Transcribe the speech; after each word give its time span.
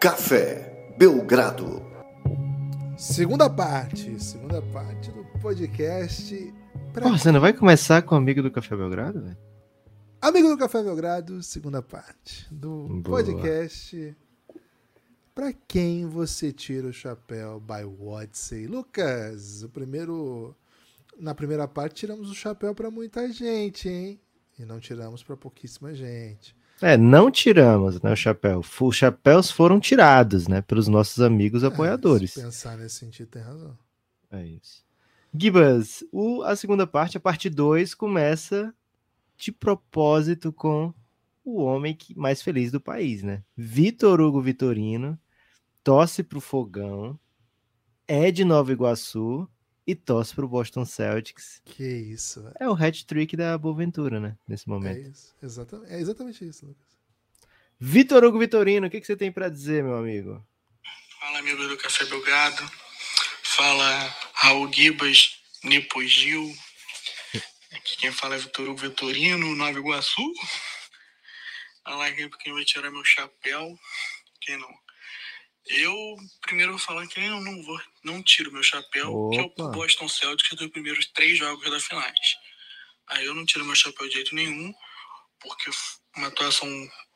Café 0.00 0.94
Belgrado. 0.96 1.82
Segunda 2.96 3.50
parte, 3.50 4.18
segunda 4.18 4.62
parte 4.62 5.10
do 5.10 5.22
podcast. 5.42 6.54
Pra... 6.90 7.02
Pô, 7.02 7.10
você 7.10 7.30
não 7.30 7.38
vai 7.38 7.52
começar 7.52 8.00
com 8.00 8.14
o 8.14 8.18
amigo 8.18 8.42
do 8.42 8.50
Café 8.50 8.74
Belgrado, 8.74 9.20
velho? 9.20 9.36
Amigo 10.22 10.48
do 10.48 10.56
Café 10.56 10.82
Belgrado, 10.82 11.42
segunda 11.42 11.82
parte 11.82 12.48
do 12.50 12.88
Boa. 13.02 13.18
podcast. 13.18 14.16
Pra 15.34 15.52
quem 15.52 16.06
você 16.06 16.50
tira 16.50 16.88
o 16.88 16.94
chapéu 16.94 17.60
by 17.60 17.84
Wodsey? 17.84 18.66
Lucas, 18.66 19.62
o 19.64 19.68
primeiro. 19.68 20.56
Na 21.18 21.34
primeira 21.34 21.68
parte 21.68 21.96
tiramos 21.96 22.30
o 22.30 22.34
chapéu 22.34 22.74
pra 22.74 22.90
muita 22.90 23.30
gente, 23.30 23.86
hein? 23.86 24.18
E 24.58 24.64
não 24.64 24.80
tiramos 24.80 25.22
pra 25.22 25.36
pouquíssima 25.36 25.92
gente. 25.92 26.56
É, 26.82 26.96
não 26.96 27.30
tiramos, 27.30 28.00
né, 28.00 28.12
o 28.12 28.16
chapéu. 28.16 28.62
Os 28.80 28.96
chapéus 28.96 29.50
foram 29.50 29.78
tirados, 29.78 30.48
né, 30.48 30.62
pelos 30.62 30.88
nossos 30.88 31.20
amigos 31.20 31.62
apoiadores. 31.62 32.36
É, 32.36 32.40
se 32.40 32.42
pensar 32.42 32.78
nesse 32.78 32.96
sentido, 32.96 33.28
tem 33.28 33.42
razão. 33.42 33.76
É 34.30 34.44
isso. 34.44 34.84
Gibas, 35.32 36.02
o, 36.10 36.42
a 36.42 36.56
segunda 36.56 36.86
parte, 36.86 37.16
a 37.16 37.20
parte 37.20 37.48
2, 37.48 37.94
começa 37.94 38.74
de 39.36 39.52
propósito 39.52 40.52
com 40.52 40.92
o 41.44 41.60
homem 41.62 41.94
que, 41.94 42.16
mais 42.18 42.42
feliz 42.42 42.72
do 42.72 42.80
país, 42.80 43.22
né? 43.22 43.42
Vitor 43.56 44.20
Hugo 44.20 44.40
Vitorino 44.40 45.18
torce 45.82 46.22
pro 46.22 46.40
Fogão, 46.40 47.18
é 48.06 48.30
de 48.30 48.44
Nova 48.44 48.72
Iguaçu 48.72 49.48
e 49.90 49.94
torce 49.94 50.34
pro 50.34 50.48
Boston 50.48 50.84
Celtics. 50.84 51.60
Que 51.64 51.84
isso, 51.84 52.42
velho. 52.42 52.54
É 52.60 52.68
o 52.68 52.74
hat-trick 52.74 53.36
da 53.36 53.56
Boaventura, 53.58 54.20
né? 54.20 54.36
Nesse 54.46 54.68
É 54.68 54.70
momento. 54.70 55.08
isso. 55.10 55.34
Exatamente, 55.42 55.92
é 55.92 55.98
exatamente 56.00 56.46
isso, 56.46 56.66
Lucas. 56.66 56.86
Vitor 57.78 58.22
Hugo 58.24 58.38
Vitorino, 58.38 58.86
o 58.86 58.90
que, 58.90 59.00
que 59.00 59.06
você 59.06 59.16
tem 59.16 59.32
para 59.32 59.48
dizer, 59.48 59.82
meu 59.82 59.96
amigo? 59.96 60.44
Fala, 61.18 61.38
amigo 61.38 61.66
do 61.66 61.76
Café 61.78 62.04
Belgrado. 62.04 62.70
Fala, 63.42 64.14
Raul 64.34 64.72
Gibas, 64.72 65.40
Nipo 65.64 66.02
Gil. 66.04 66.54
Aqui 67.72 67.96
quem 67.98 68.12
fala 68.12 68.34
é 68.34 68.38
Vitor 68.38 68.68
Hugo 68.68 68.80
Vitorino, 68.80 69.54
Nova 69.56 69.78
Iguaçu. 69.78 70.32
Fala 71.84 72.06
aqui 72.06 72.28
quem 72.40 72.52
vai 72.52 72.64
tirar 72.64 72.90
meu 72.90 73.04
chapéu. 73.04 73.78
Quem 74.40 74.58
não? 74.58 74.68
Eu, 75.70 76.16
primeiro, 76.42 76.72
vou 76.72 76.80
falar 76.80 77.06
que 77.06 77.20
eu 77.20 77.40
não 77.40 77.62
vou, 77.62 77.80
não 78.02 78.22
tiro 78.22 78.52
meu 78.52 78.62
chapéu, 78.62 79.30
que 79.32 79.38
é 79.38 79.42
Opa. 79.42 79.64
o 79.64 79.70
Boston 79.70 80.08
Celtics 80.08 80.56
dos 80.58 80.68
primeiros 80.68 81.06
três 81.06 81.38
jogos 81.38 81.70
da 81.70 81.78
finais. 81.78 82.18
Aí 83.06 83.24
eu 83.24 83.34
não 83.34 83.46
tiro 83.46 83.64
meu 83.64 83.74
chapéu 83.74 84.08
de 84.08 84.14
jeito 84.14 84.34
nenhum, 84.34 84.74
porque 85.38 85.70
uma 86.16 86.28
atuação 86.28 86.68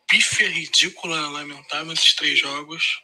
pífia, 0.09 0.49
ridícula, 0.49 1.29
lamentável 1.31 1.93
esses 1.93 2.15
três 2.15 2.39
jogos. 2.39 3.01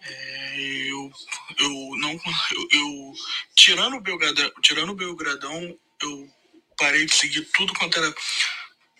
É, 0.00 0.58
eu, 0.88 1.12
eu 1.58 1.70
não. 1.98 2.12
Eu, 2.12 2.68
eu- 2.72 3.14
tirando, 3.54 3.96
o 3.96 4.00
Belgradão, 4.00 4.52
tirando 4.62 4.90
o 4.90 4.94
Belgradão, 4.96 5.78
eu 6.02 6.30
parei 6.78 7.04
de 7.04 7.14
seguir 7.14 7.42
tudo 7.52 7.74
quanto 7.74 7.98
era 7.98 8.14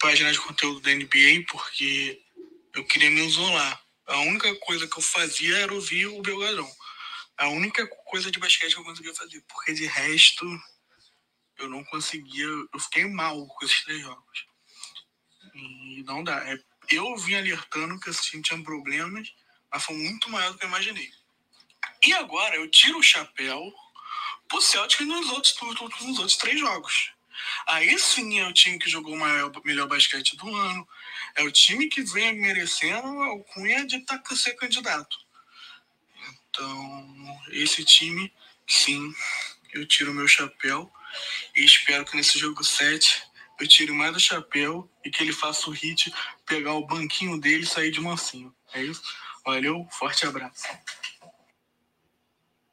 página 0.01 0.33
de 0.33 0.39
conteúdo 0.41 0.81
da 0.81 0.91
NBA, 0.93 1.45
porque 1.49 2.21
eu 2.75 2.85
queria 2.85 3.11
me 3.11 3.27
isolar. 3.27 3.86
A 4.07 4.19
única 4.21 4.55
coisa 4.57 4.87
que 4.87 4.97
eu 4.97 5.03
fazia 5.03 5.59
era 5.59 5.75
ouvir 5.75 6.07
o 6.07 6.23
Belgradão. 6.23 6.71
A 7.37 7.49
única 7.49 7.87
coisa 8.07 8.31
de 8.31 8.39
basquete 8.39 8.73
que 8.73 8.81
eu 8.81 8.85
conseguia 8.85 9.15
fazer, 9.15 9.43
porque 9.49 9.75
de 9.75 9.87
resto 9.87 10.47
eu 11.59 11.69
não 11.69 11.85
conseguia. 11.85 12.45
Eu 12.45 12.79
fiquei 12.79 13.07
mal 13.07 13.47
com 13.47 13.65
esses 13.65 13.83
três 13.85 14.01
jogos. 14.01 14.47
E 15.55 16.03
não 16.05 16.23
dá. 16.23 16.37
É, 16.49 16.59
eu 16.91 17.17
vim 17.17 17.35
alertando 17.35 17.99
que 17.99 18.11
esse 18.11 18.23
time 18.23 18.43
tinha 18.43 18.63
problemas, 18.63 19.33
mas 19.73 19.85
foi 19.85 19.97
muito 19.97 20.31
maior 20.31 20.53
do 20.53 20.59
que 20.59 20.65
eu 20.65 20.69
imaginei. 20.69 21.11
E 22.05 22.13
agora 22.13 22.57
eu 22.57 22.71
tiro 22.71 22.99
o 22.99 23.03
chapéu 23.03 23.73
pro 24.49 24.61
Celtic 24.61 25.01
nos 25.01 25.29
outros, 25.31 25.57
nos 26.01 26.19
outros 26.19 26.37
três 26.37 26.61
jogos. 26.61 27.11
Aí 27.67 27.99
sim 27.99 28.39
é 28.39 28.49
o 28.49 28.53
time 28.53 28.79
que 28.79 28.91
jogou 28.91 29.15
o 29.15 29.19
maior, 29.19 29.53
melhor 29.65 29.89
basquete 29.89 30.37
do 30.37 30.55
ano. 30.55 30.87
É 31.35 31.43
o 31.43 31.51
time 31.51 31.89
que 31.89 32.03
vem 32.03 32.35
merecendo 32.35 33.07
a 33.23 33.27
alcunha 33.27 33.87
de 33.87 34.01
tá, 34.01 34.21
ser 34.35 34.55
candidato. 34.55 35.17
Então, 36.49 37.39
esse 37.51 37.85
time, 37.85 38.33
sim, 38.67 39.13
eu 39.73 39.87
tiro 39.87 40.15
meu 40.15 40.27
chapéu. 40.27 40.91
E 41.55 41.65
espero 41.65 42.05
que 42.05 42.17
nesse 42.17 42.39
jogo 42.39 42.63
7 42.65 43.23
eu 43.59 43.67
tire 43.67 43.93
mais 43.93 44.13
do 44.13 44.21
chapéu 44.21 44.91
e 45.05 45.11
que 45.11 45.23
ele 45.23 45.33
faça 45.33 45.69
o 45.71 45.73
hit, 45.73 46.13
pegar 46.45 46.75
o 46.75 46.87
banquinho 46.87 47.41
dele 47.41 47.65
e 47.65 47.67
sair 47.67 47.91
de 47.91 48.01
mansinho. 48.01 48.55
É 48.75 48.83
isso? 48.83 49.03
Valeu, 49.45 49.87
forte 49.91 50.27
abraço. 50.27 50.67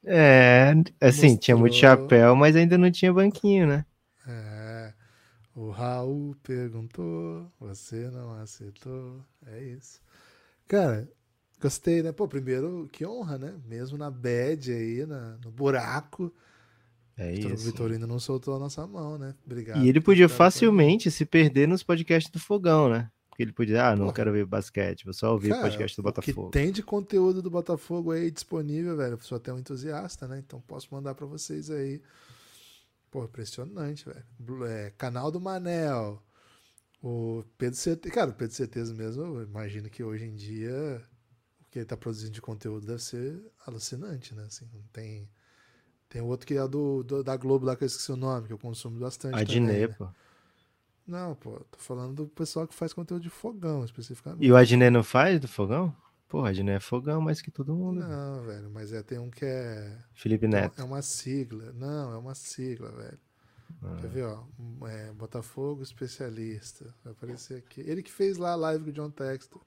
É, 0.06 0.74
assim, 1.00 1.36
tinha 1.36 1.56
muito 1.56 1.72
Mostrou. 1.72 1.96
chapéu, 1.96 2.36
mas 2.36 2.54
ainda 2.54 2.76
não 2.76 2.90
tinha 2.90 3.12
banquinho, 3.12 3.66
né? 3.66 3.86
O 5.54 5.70
Raul 5.70 6.34
perguntou, 6.42 7.50
você 7.60 8.10
não 8.10 8.32
aceitou. 8.40 9.20
É 9.46 9.62
isso. 9.62 10.00
Cara, 10.66 11.08
gostei, 11.60 12.02
né? 12.02 12.10
Pô, 12.10 12.26
primeiro, 12.26 12.88
que 12.92 13.06
honra, 13.06 13.38
né? 13.38 13.54
Mesmo 13.66 13.96
na 13.96 14.10
bad 14.10 14.72
aí, 14.72 15.06
na, 15.06 15.36
no 15.44 15.50
buraco. 15.52 16.32
É 17.16 17.30
O 17.30 17.34
isso. 17.54 17.64
Vitorino 17.66 18.06
não 18.06 18.18
soltou 18.18 18.56
a 18.56 18.58
nossa 18.58 18.84
mão, 18.86 19.16
né? 19.16 19.34
Obrigado. 19.46 19.84
E 19.84 19.88
ele 19.88 20.00
podia 20.00 20.28
facilmente 20.28 21.08
se 21.10 21.24
perder 21.24 21.68
nos 21.68 21.82
podcasts 21.84 22.32
do 22.32 22.40
Fogão, 22.40 22.88
né? 22.88 23.08
Porque 23.28 23.42
ele 23.44 23.52
podia, 23.52 23.88
ah, 23.88 23.96
não 23.96 24.06
Porra. 24.06 24.14
quero 24.14 24.32
ver 24.32 24.46
basquete, 24.46 25.04
vou 25.04 25.12
só 25.12 25.32
ouvir 25.32 25.48
o 25.48 25.50
Cara, 25.50 25.62
podcast 25.62 25.96
do 25.96 26.00
O 26.00 26.02
Botafogo. 26.04 26.46
que 26.46 26.52
tem 26.52 26.70
de 26.72 26.82
conteúdo 26.82 27.40
do 27.42 27.50
Botafogo 27.50 28.10
aí 28.12 28.30
disponível, 28.30 28.96
velho. 28.96 29.14
Eu 29.14 29.20
sou 29.20 29.36
até 29.36 29.52
um 29.52 29.58
entusiasta, 29.58 30.26
né? 30.26 30.40
Então 30.44 30.60
posso 30.66 30.88
mandar 30.92 31.14
pra 31.14 31.26
vocês 31.26 31.70
aí. 31.70 32.00
Pô, 33.14 33.22
impressionante, 33.22 34.04
velho. 34.06 34.64
É, 34.66 34.90
canal 34.98 35.30
do 35.30 35.40
Manel. 35.40 36.20
O 37.00 37.44
Pedro 37.56 37.78
CT. 37.78 38.10
Cara, 38.10 38.32
o 38.32 38.34
Pedro 38.34 38.56
Certeza 38.56 38.92
mesmo, 38.92 39.22
eu 39.22 39.44
imagino 39.44 39.88
que 39.88 40.02
hoje 40.02 40.24
em 40.24 40.34
dia 40.34 41.00
o 41.62 41.70
que 41.70 41.78
ele 41.78 41.86
tá 41.86 41.96
produzindo 41.96 42.32
de 42.32 42.42
conteúdo 42.42 42.84
deve 42.84 43.00
ser 43.00 43.40
alucinante, 43.64 44.34
né? 44.34 44.44
Assim, 44.46 44.68
não 44.74 44.82
tem. 44.92 45.28
Tem 46.08 46.22
outro 46.22 46.46
que 46.46 46.54
é 46.54 46.68
do, 46.68 47.04
do- 47.04 47.22
da 47.24 47.36
Globo 47.36 47.66
lá 47.66 47.76
que 47.76 47.84
eu 47.84 47.86
esqueci 47.86 48.10
o 48.10 48.16
nome, 48.16 48.48
que 48.48 48.52
eu 48.52 48.58
consumo 48.58 48.98
bastante. 48.98 49.38
Adnet, 49.38 49.88
né? 49.88 49.94
pô. 49.96 50.08
Não, 51.06 51.36
pô, 51.36 51.60
tô 51.70 51.78
falando 51.78 52.14
do 52.14 52.28
pessoal 52.28 52.66
que 52.66 52.74
faz 52.74 52.92
conteúdo 52.92 53.22
de 53.22 53.30
fogão, 53.30 53.84
especificamente. 53.84 54.44
E 54.44 54.50
o 54.50 54.56
Adnet 54.56 54.90
não 54.90 55.04
faz 55.04 55.38
do 55.40 55.46
Fogão? 55.46 55.94
O 56.34 56.44
Adnet 56.44 56.76
é 56.76 56.80
Fogão 56.80 57.20
mais 57.20 57.40
que 57.40 57.48
todo 57.48 57.76
mundo. 57.76 58.00
Não, 58.00 58.42
velho, 58.42 58.68
mas 58.68 58.92
é, 58.92 59.04
tem 59.04 59.20
um 59.20 59.30
que 59.30 59.44
é. 59.44 59.96
Felipe 60.12 60.48
Neto. 60.48 60.80
É 60.80 60.82
uma 60.82 61.00
sigla. 61.00 61.72
Não, 61.72 62.12
é 62.12 62.18
uma 62.18 62.34
sigla, 62.34 62.90
velho. 62.90 63.18
Ah. 63.80 63.96
Quer 64.00 64.08
ver, 64.08 64.24
ó? 64.24 64.44
É, 64.88 65.12
Botafogo 65.12 65.84
especialista. 65.84 66.92
Vai 67.04 67.12
aparecer 67.12 67.58
aqui. 67.58 67.82
Ele 67.82 68.02
que 68.02 68.10
fez 68.10 68.36
lá 68.36 68.50
a 68.50 68.56
live 68.56 68.82
com 68.82 68.90
o 68.90 68.92
John 68.92 69.10
Textor. 69.10 69.62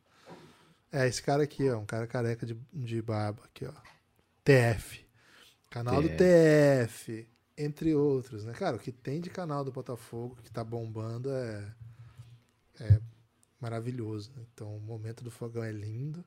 É, 0.92 1.08
esse 1.08 1.24
cara 1.24 1.44
aqui, 1.44 1.70
ó. 1.70 1.78
Um 1.78 1.86
cara 1.86 2.06
careca 2.06 2.46
de, 2.46 2.54
de 2.74 3.02
barba 3.02 3.44
aqui, 3.46 3.66
ó. 3.66 3.74
TF. 4.44 5.06
Canal 5.70 6.02
do 6.02 6.10
TF. 6.10 7.30
Entre 7.58 7.96
outros, 7.96 8.44
né? 8.44 8.52
Cara, 8.52 8.76
o 8.76 8.80
que 8.80 8.92
tem 8.92 9.22
de 9.22 9.30
canal 9.30 9.64
do 9.64 9.72
Botafogo 9.72 10.38
que 10.44 10.52
tá 10.52 10.66
bombando 10.66 11.32
é. 11.32 11.74
É 12.82 13.00
maravilhoso. 13.60 14.32
né? 14.36 14.44
Então, 14.54 14.76
o 14.76 14.82
momento 14.82 15.24
do 15.24 15.32
fogão 15.32 15.64
é 15.64 15.72
lindo. 15.72 16.24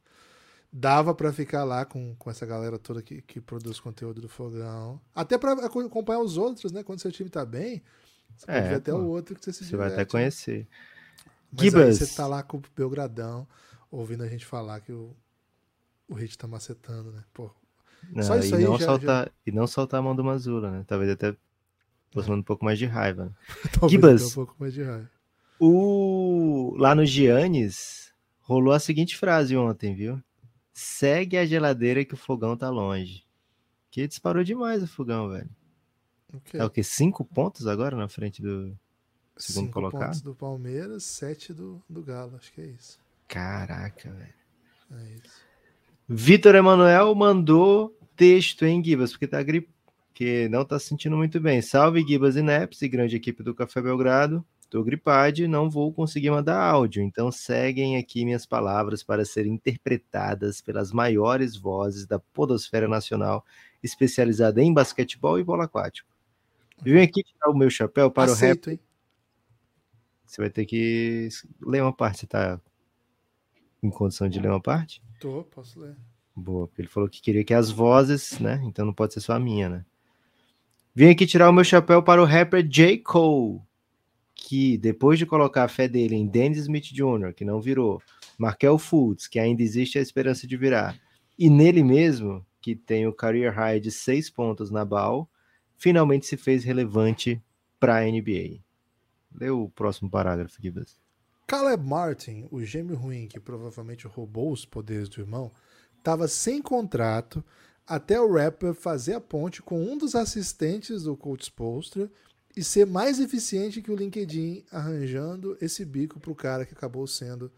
Dava 0.73 1.13
pra 1.15 1.33
ficar 1.33 1.65
lá 1.65 1.85
com, 1.85 2.15
com 2.17 2.31
essa 2.31 2.47
galera 2.47 2.79
toda 2.79 3.03
que, 3.03 3.21
que 3.23 3.41
produz 3.41 3.81
conteúdo 3.81 4.21
do 4.21 4.29
fogão. 4.29 5.01
Até 5.15 5.37
pra 5.37 5.53
aco- 5.53 5.81
acompanhar 5.81 6.21
os 6.21 6.37
outros, 6.37 6.71
né? 6.71 6.85
Quando 6.85 7.01
seu 7.01 7.11
time 7.11 7.29
tá 7.29 7.45
bem, 7.45 7.83
você 8.37 8.47
pode 8.47 8.59
É, 8.59 8.69
ver 8.69 8.75
até 8.77 8.93
pô. 8.93 8.99
o 8.99 9.09
outro 9.09 9.35
que 9.35 9.45
você 9.45 9.53
se 9.53 9.65
Você 9.65 9.77
vai 9.77 9.89
até 9.89 9.97
né? 9.99 10.05
conhecer. 10.05 10.69
Mas 11.53 11.63
Gibas. 11.63 11.99
você 11.99 12.15
tá 12.15 12.27
lá 12.29 12.43
com 12.45 12.59
o 12.59 12.63
Belgradão, 12.77 13.49
ouvindo 13.91 14.23
a 14.23 14.29
gente 14.29 14.47
falar 14.47 14.79
que 14.81 14.93
o, 14.93 15.17
o 16.09 16.15
hit 16.15 16.39
tá 16.39 16.47
macetando, 16.47 17.11
né? 17.11 17.25
Pô, 17.35 17.51
Não, 18.13 18.23
Só 18.23 18.37
isso 18.37 18.55
e, 18.55 18.59
aí 18.59 18.65
não 18.65 18.79
já- 18.79 18.87
soltar, 18.87 19.33
e 19.45 19.51
não 19.51 19.67
soltar 19.67 19.99
a 19.99 20.03
mão 20.05 20.15
do 20.15 20.23
Mazula, 20.23 20.71
né? 20.71 20.85
Talvez 20.87 21.11
até 21.11 21.37
mostrando 22.15 22.39
um 22.41 22.45
pouco 22.45 22.65
mais 22.65 22.79
de 22.79 22.87
raiva. 22.87 23.25
né? 23.25 23.33
Gibas. 23.91 24.23
um 24.23 24.35
pouco 24.35 24.55
mais 24.61 24.73
de 24.73 24.85
raiva. 24.85 25.11
O... 25.59 26.75
Lá 26.79 26.95
no 26.95 27.05
Giannis, 27.05 28.13
rolou 28.41 28.73
a 28.73 28.79
seguinte 28.79 29.17
frase 29.17 29.57
ontem, 29.57 29.95
viu? 29.97 30.23
Segue 30.73 31.37
a 31.37 31.45
geladeira 31.45 32.05
que 32.05 32.15
o 32.15 32.17
fogão 32.17 32.57
tá 32.57 32.69
longe. 32.71 33.25
Que 33.91 34.07
disparou 34.07 34.45
demais 34.45 34.83
o 34.83 34.87
fogão, 34.87 35.29
velho. 35.29 35.51
Ok. 36.33 36.59
Tá 36.59 36.67
o 36.67 36.71
quê? 36.71 36.83
Cinco 36.83 37.25
pontos 37.25 37.67
agora 37.67 37.97
na 37.97 38.09
frente 38.09 38.41
do. 38.41 38.79
segundo 39.37 39.67
Cinco 39.67 39.73
colocado? 39.73 40.07
pontos 40.07 40.21
do 40.23 40.35
Palmeiras, 40.35 41.03
sete 41.03 41.53
do, 41.53 41.83
do 41.89 42.03
Galo. 42.03 42.37
Acho 42.37 42.53
que 42.53 42.61
é 42.61 42.67
isso. 42.67 42.99
Caraca, 43.27 44.11
velho. 44.11 44.35
É 44.93 45.15
isso. 45.15 45.41
Vitor 46.09 46.55
Emanuel 46.55 47.15
mandou 47.15 47.97
texto, 48.17 48.65
hein, 48.65 48.83
Gibas? 48.85 49.13
Porque 49.13 49.27
tá 49.27 49.43
grip... 49.43 49.69
que 50.13 50.49
não 50.49 50.65
tá 50.65 50.79
se 50.79 50.87
sentindo 50.87 51.17
muito 51.17 51.41
bem. 51.41 51.63
Salve, 51.63 52.07
Gibas 52.07 52.37
e 52.37 52.43
Neps 52.43 52.83
e 52.83 52.89
grande 52.89 53.17
equipe 53.17 53.43
do 53.43 53.55
Café 53.55 53.81
Belgrado. 53.81 54.45
Tô 54.71 54.85
gripado 54.85 55.41
e 55.41 55.49
não 55.49 55.69
vou 55.69 55.93
conseguir 55.93 56.31
mandar 56.31 56.63
áudio, 56.63 57.03
então 57.03 57.33
seguem 57.33 57.97
aqui 57.97 58.25
minhas 58.25 58.47
palavras 58.47 59.03
para 59.03 59.25
serem 59.25 59.53
interpretadas 59.53 60.61
pelas 60.61 60.93
maiores 60.93 61.57
vozes 61.57 62.07
da 62.07 62.21
podosfera 62.21 62.87
nacional 62.87 63.45
especializada 63.83 64.63
em 64.63 64.73
basquetebol 64.73 65.41
e 65.41 65.45
bola 65.45 65.65
aquático. 65.65 66.09
Eu 66.85 66.95
vim 66.95 67.03
aqui 67.03 67.25
tirar 67.25 67.51
o 67.51 67.57
meu 67.57 67.69
chapéu 67.69 68.13
para 68.13 68.31
Aceito, 68.31 68.69
o 68.69 68.71
rap. 68.71 68.79
hein? 68.79 68.81
Você 70.25 70.41
vai 70.41 70.51
ter 70.51 70.65
que 70.65 71.29
ler 71.61 71.83
uma 71.83 71.93
parte. 71.93 72.21
Você 72.21 72.27
tá 72.29 72.61
em 73.83 73.91
condição 73.91 74.29
de 74.29 74.39
ler 74.39 74.51
uma 74.51 74.61
parte? 74.61 75.03
Tô, 75.19 75.43
posso 75.43 75.81
ler. 75.81 75.97
Boa, 76.37 76.69
porque 76.69 76.83
ele 76.83 76.89
falou 76.89 77.09
que 77.09 77.21
queria 77.21 77.43
que 77.43 77.53
as 77.53 77.73
vozes, 77.73 78.39
né? 78.39 78.63
Então 78.65 78.87
não 78.87 78.95
pode 78.95 79.15
ser 79.15 79.21
só 79.21 79.33
a 79.33 79.41
minha, 79.41 79.69
né? 79.69 79.85
Vim 80.95 81.11
aqui 81.11 81.27
tirar 81.27 81.51
o 81.51 81.53
meu 81.53 81.65
chapéu 81.65 82.03
para 82.03 82.23
o 82.23 82.25
rapper 82.25 82.63
J. 82.63 82.99
Cole, 82.99 83.61
que 84.41 84.79
depois 84.79 85.19
de 85.19 85.27
colocar 85.27 85.65
a 85.65 85.69
fé 85.69 85.87
dele 85.87 86.17
em 86.17 86.27
Dennis 86.27 86.61
Smith 86.61 86.87
Jr., 86.87 87.35
que 87.37 87.45
não 87.45 87.61
virou, 87.61 88.03
Markel 88.39 88.79
Fultz, 88.79 89.29
que 89.29 89.39
ainda 89.39 89.63
existe 89.63 89.99
a 89.99 90.03
esperança 90.03 90.47
de 90.47 90.57
virar, 90.57 90.99
e 91.39 91.51
nele 91.51 91.85
mesmo, 91.85 92.45
que 92.61 92.75
tem 92.75 93.07
o 93.07 93.13
career 93.13 93.53
high 93.53 93.79
de 93.79 93.91
seis 93.91 94.31
pontos 94.31 94.71
na 94.71 94.85
BAL, 94.85 95.31
finalmente 95.77 96.27
se 96.27 96.39
fez 96.39 96.65
relevante 96.65 97.41
para 97.79 97.99
a 97.99 98.05
NBA. 98.05 98.61
Lê 99.33 99.51
o 99.51 99.69
próximo 99.69 100.11
parágrafo, 100.11 100.61
Gibas. 100.61 100.99
Caleb 101.47 101.87
Martin, 101.87 102.49
o 102.51 102.65
gêmeo 102.65 102.97
ruim 102.97 103.29
que 103.29 103.39
provavelmente 103.39 104.07
roubou 104.07 104.53
os 104.53 104.65
poderes 104.65 105.09
do 105.09 105.21
irmão, 105.21 105.53
estava 105.99 106.27
sem 106.27 106.63
contrato 106.63 107.45
até 107.87 108.21
o 108.21 108.33
rapper 108.33 108.73
fazer 108.73 109.15
a 109.15 109.21
ponte 109.21 109.61
com 109.61 109.83
um 109.83 109.99
dos 109.99 110.15
assistentes 110.15 111.03
do 111.03 111.17
Coach 111.17 111.45
Spolstra 111.45 112.11
e 112.57 112.65
ser 112.65 112.87
mais 112.87 113.21
eficiente 113.21 113.81
que 113.81 113.91
o 113.91 113.97
LinkedIn 113.97 114.65
arranjando 114.71 115.57
esse 115.61 115.85
bico 115.85 116.19
pro 116.19 116.35
cara 116.35 116.65
que 116.67 116.73
acabou 116.73 117.07
sendo 117.07 117.51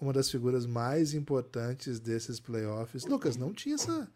uma 0.00 0.12
das 0.12 0.30
figuras 0.30 0.64
mais 0.64 1.12
importantes 1.12 1.98
desses 1.98 2.38
playoffs. 2.38 3.04
Lucas, 3.04 3.36
não 3.36 3.52
tinha 3.52 3.74
essa, 3.74 4.08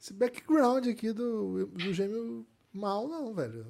esse 0.00 0.12
background 0.14 0.86
aqui 0.86 1.12
do, 1.12 1.66
do 1.66 1.92
gêmeo 1.92 2.46
mal, 2.72 3.06
não, 3.06 3.34
velho. 3.34 3.66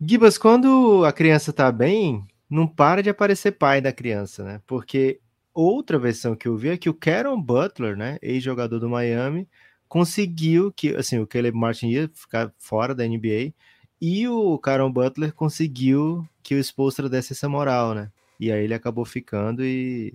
Gibas, 0.00 0.38
quando 0.38 1.04
a 1.04 1.12
criança 1.12 1.52
tá 1.52 1.72
bem, 1.72 2.24
não 2.48 2.66
para 2.66 3.02
de 3.02 3.10
aparecer 3.10 3.52
pai 3.52 3.80
da 3.80 3.92
criança, 3.92 4.44
né? 4.44 4.62
Porque 4.66 5.20
outra 5.52 5.98
versão 5.98 6.36
que 6.36 6.46
eu 6.46 6.56
vi 6.56 6.68
é 6.68 6.76
que 6.76 6.88
o 6.88 6.94
Karen 6.94 7.40
Butler, 7.40 7.96
né, 7.96 8.16
ex-jogador 8.22 8.78
do 8.78 8.88
Miami, 8.88 9.48
conseguiu 9.88 10.70
que, 10.70 10.94
assim, 10.94 11.18
o 11.18 11.26
Caleb 11.26 11.56
Martin 11.56 11.88
ia 11.88 12.10
ficar 12.14 12.52
fora 12.58 12.94
da 12.94 13.04
NBA 13.06 13.52
e 14.00 14.28
o 14.28 14.58
Karen 14.58 14.90
Butler 14.90 15.32
conseguiu 15.32 16.26
que 16.42 16.54
o 16.54 16.58
Spolstra 16.62 17.08
desse 17.08 17.32
essa 17.32 17.48
moral, 17.48 17.94
né? 17.94 18.10
E 18.40 18.52
aí 18.52 18.62
ele 18.64 18.74
acabou 18.74 19.04
ficando 19.04 19.64
e, 19.64 20.14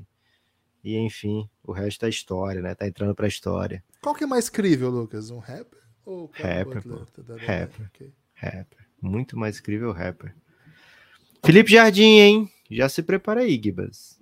e 0.84 0.98
enfim, 0.98 1.50
o 1.64 1.72
resto 1.72 2.06
é 2.06 2.10
história, 2.10 2.62
né? 2.62 2.74
Tá 2.76 2.88
entrando 2.88 3.14
pra 3.14 3.28
história. 3.28 3.84
Qual 4.02 4.16
que 4.16 4.24
é 4.24 4.28
mais 4.28 4.50
crível, 4.50 4.90
Lucas? 4.90 5.30
Um 5.30 5.40
rapper 5.40 5.80
ou 6.06 6.30
Rapper, 6.34 6.66
Butler? 6.82 7.06
pô. 7.16 7.22
Da- 7.22 7.36
Rapper. 7.38 7.86
ok. 7.88 8.14
Rapper. 8.36 8.80
Muito 9.02 9.38
mais 9.38 9.60
incrível 9.60 9.92
rapper. 9.92 10.34
Felipe 11.46 11.72
Jardim, 11.72 12.20
hein? 12.20 12.52
Já 12.72 12.88
se 12.88 13.04
prepara 13.04 13.42
aí, 13.42 13.60
Gibas. 13.62 14.18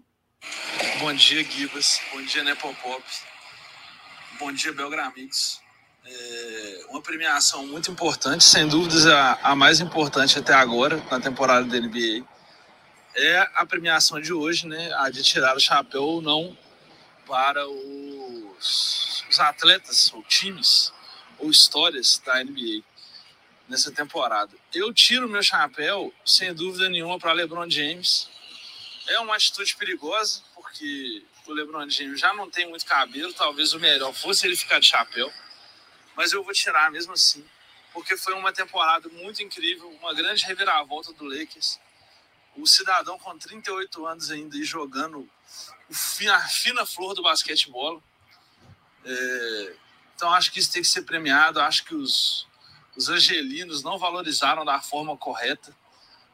Bom 1.00 1.14
dia, 1.14 1.44
Gibas. 1.44 2.02
Bom 2.12 2.22
dia, 2.24 2.44
Nepopop. 2.44 3.04
Bom 4.40 4.52
dia, 4.52 4.74
Belgramix. 4.74 5.61
É 6.06 6.86
uma 6.90 7.02
premiação 7.02 7.66
muito 7.68 7.92
importante, 7.92 8.44
sem 8.44 8.68
dúvidas 8.68 9.06
a, 9.06 9.40
a 9.44 9.56
mais 9.56 9.80
importante 9.80 10.38
até 10.40 10.54
agora 10.54 10.98
na 11.10 11.20
temporada 11.20 11.66
da 11.66 11.80
NBA. 11.80 12.26
É 13.16 13.40
a 13.56 13.66
premiação 13.66 14.20
de 14.20 14.34
hoje, 14.34 14.68
né? 14.68 14.94
A 14.96 15.10
de 15.10 15.22
tirar 15.22 15.56
o 15.56 15.60
chapéu 15.60 16.04
ou 16.04 16.22
não 16.22 16.58
para 17.28 17.68
os, 17.68 19.24
os 19.30 19.40
atletas, 19.40 20.12
ou 20.14 20.24
times, 20.24 20.92
ou 21.38 21.50
histórias 21.50 22.22
da 22.26 22.44
NBA 22.44 22.84
nessa 23.68 23.92
temporada. 23.92 24.52
Eu 24.74 24.94
tiro 24.94 25.30
meu 25.30 25.42
chapéu, 25.42 26.14
sem 26.26 26.54
dúvida 26.54 26.90
nenhuma, 26.90 27.18
para 27.18 27.32
LeBron 27.32 27.70
James. 27.70 28.30
É 29.08 29.20
uma 29.20 29.36
atitude 29.36 29.76
perigosa, 29.76 30.42
porque 30.54 31.24
o 31.48 31.54
LeBron 31.54 31.90
James 31.90 32.20
já 32.20 32.34
não 32.34 32.50
tem 32.50 32.68
muito 32.70 32.86
cabelo, 32.86 33.34
talvez 33.34 33.74
o 33.74 33.80
melhor 33.80 34.14
fosse 34.14 34.46
ele 34.46 34.56
ficar 34.56 34.80
de 34.80 34.88
chapéu, 34.88 35.32
mas 36.16 36.32
eu 36.32 36.44
vou 36.44 36.54
tirar 36.54 36.92
mesmo 36.92 37.14
assim, 37.14 37.46
porque 37.94 38.18
foi 38.18 38.34
uma 38.34 38.52
temporada 38.52 39.10
muito 39.10 39.42
incrível, 39.42 39.90
uma 40.02 40.14
grande 40.14 40.46
reviravolta 40.46 41.14
do 41.14 41.26
Lakers. 41.26 41.80
O 42.56 42.68
cidadão 42.68 43.18
com 43.18 43.38
38 43.38 44.06
anos 44.06 44.30
ainda 44.30 44.58
e 44.58 44.64
jogando 44.64 45.30
a 46.30 46.48
fina 46.48 46.86
flor 46.86 47.14
do 47.14 47.24
basquetebol. 47.24 48.04
É, 49.06 49.76
então 50.16 50.32
acho 50.34 50.52
que 50.52 50.60
isso 50.60 50.72
tem 50.72 50.82
que 50.82 50.88
ser 50.88 51.04
premiado, 51.04 51.60
acho 51.60 51.84
que 51.86 51.96
os, 51.96 52.48
os 52.96 53.10
angelinos 53.10 53.84
não 53.84 53.98
valorizaram 53.98 54.64
da 54.64 54.82
forma 54.82 55.18
correta 55.18 55.76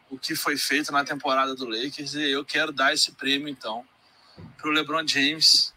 o 0.09 0.17
que 0.17 0.35
foi 0.35 0.57
feito 0.57 0.91
na 0.91 1.03
temporada 1.03 1.53
do 1.53 1.65
Lakers 1.65 2.13
e 2.13 2.31
eu 2.31 2.45
quero 2.45 2.71
dar 2.71 2.93
esse 2.93 3.11
prêmio 3.13 3.49
então 3.49 3.85
para 4.57 4.69
o 4.69 4.71
LeBron 4.71 5.05
James 5.05 5.73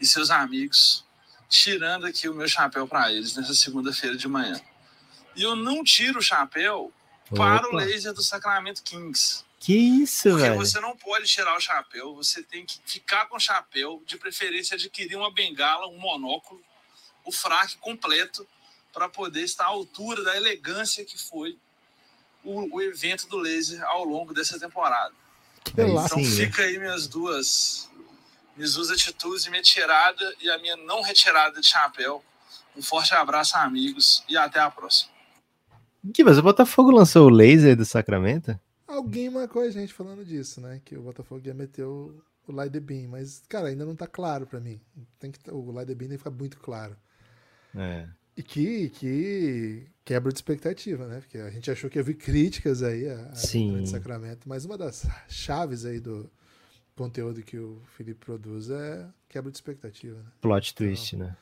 e 0.00 0.06
seus 0.06 0.30
amigos, 0.30 1.05
tirando 1.48 2.06
aqui 2.06 2.28
o 2.28 2.34
meu 2.34 2.48
chapéu 2.48 2.86
para 2.86 3.12
eles 3.12 3.36
nessa 3.36 3.54
segunda-feira 3.54 4.16
de 4.16 4.28
manhã. 4.28 4.60
E 5.34 5.42
eu 5.42 5.54
não 5.54 5.84
tiro 5.84 6.18
o 6.18 6.22
chapéu 6.22 6.92
para 7.34 7.66
o 7.66 7.68
Opa. 7.68 7.76
laser 7.84 8.12
do 8.12 8.22
Sacramento 8.22 8.82
Kings. 8.82 9.44
Que 9.58 9.74
isso, 9.74 10.28
Porque 10.30 10.42
velho? 10.42 10.56
você 10.56 10.78
não 10.80 10.96
pode 10.96 11.26
tirar 11.26 11.56
o 11.56 11.60
chapéu, 11.60 12.14
você 12.14 12.42
tem 12.42 12.64
que 12.64 12.78
ficar 12.84 13.26
com 13.26 13.36
o 13.36 13.40
chapéu, 13.40 14.02
de 14.06 14.16
preferência 14.16 14.74
adquirir 14.74 15.16
uma 15.16 15.32
bengala, 15.32 15.88
um 15.88 15.98
monóculo, 15.98 16.62
o 17.24 17.32
fraque 17.32 17.76
completo, 17.78 18.46
para 18.92 19.08
poder 19.08 19.42
estar 19.42 19.64
à 19.64 19.68
altura 19.68 20.22
da 20.22 20.36
elegância 20.36 21.04
que 21.04 21.18
foi 21.18 21.58
o, 22.44 22.76
o 22.76 22.80
evento 22.82 23.26
do 23.28 23.38
laser 23.38 23.82
ao 23.84 24.04
longo 24.04 24.32
dessa 24.32 24.58
temporada. 24.58 25.12
Que. 25.64 25.82
Então 25.82 26.08
Sim, 26.08 26.22
né? 26.22 26.46
fica 26.46 26.62
aí 26.62 26.78
minhas 26.78 27.08
duas, 27.08 27.90
minhas 28.56 28.74
duas 28.74 28.90
atitudes, 28.90 29.46
minha 29.46 29.62
tirada 29.62 30.34
e 30.40 30.50
a 30.50 30.58
minha 30.58 30.76
não 30.76 31.02
retirada 31.02 31.60
de 31.60 31.66
chapéu. 31.66 32.24
Um 32.76 32.82
forte 32.82 33.14
abraço, 33.14 33.56
amigos, 33.56 34.24
e 34.28 34.36
até 34.36 34.60
a 34.60 34.70
próxima. 34.70 35.10
Gibas, 36.14 36.38
o 36.38 36.42
Botafogo 36.42 36.90
lançou 36.90 37.26
o 37.26 37.30
laser 37.30 37.76
do 37.76 37.84
Sacramento? 37.84 38.58
Alguém 38.86 39.28
marcou 39.30 39.62
a 39.62 39.70
gente 39.70 39.92
falando 39.92 40.24
disso, 40.24 40.60
né? 40.60 40.80
Que 40.84 40.96
o 40.96 41.02
Botafogo 41.02 41.42
ia 41.44 41.54
meter 41.54 41.84
o, 41.84 42.22
o 42.46 42.52
Light 42.52 42.72
the 42.72 42.80
Beam, 42.80 43.08
mas, 43.08 43.42
cara, 43.48 43.68
ainda 43.68 43.84
não 43.84 43.96
tá 43.96 44.06
claro 44.06 44.46
pra 44.46 44.60
mim. 44.60 44.80
Tem 45.18 45.32
que, 45.32 45.38
o 45.50 45.72
Light 45.72 45.88
the 45.88 45.94
Beam 45.94 46.08
tem 46.08 46.18
que 46.18 46.24
ficar 46.24 46.30
muito 46.30 46.58
claro. 46.58 46.96
É. 47.74 48.08
E 48.36 48.42
que, 48.42 48.90
que 48.90 49.86
quebra 50.04 50.30
de 50.30 50.38
expectativa, 50.38 51.06
né? 51.06 51.20
Porque 51.20 51.38
a 51.38 51.50
gente 51.50 51.70
achou 51.70 51.90
que 51.90 51.98
ia 51.98 52.02
vir 52.02 52.16
críticas 52.16 52.82
aí 52.82 53.08
a, 53.08 53.30
a 53.30 53.34
Sim. 53.34 53.82
de 53.82 53.88
Sacramento, 53.88 54.48
mas 54.48 54.64
uma 54.64 54.78
das 54.78 55.06
chaves 55.28 55.84
aí 55.84 55.98
do 55.98 56.30
conteúdo 56.96 57.42
que 57.42 57.58
o 57.58 57.80
Felipe 57.96 58.24
produz 58.24 58.70
é 58.70 59.08
quebra 59.28 59.50
de 59.50 59.56
expectativa, 59.58 60.18
né? 60.22 60.32
Plot 60.40 60.74
twist, 60.74 61.16
né? 61.16 61.36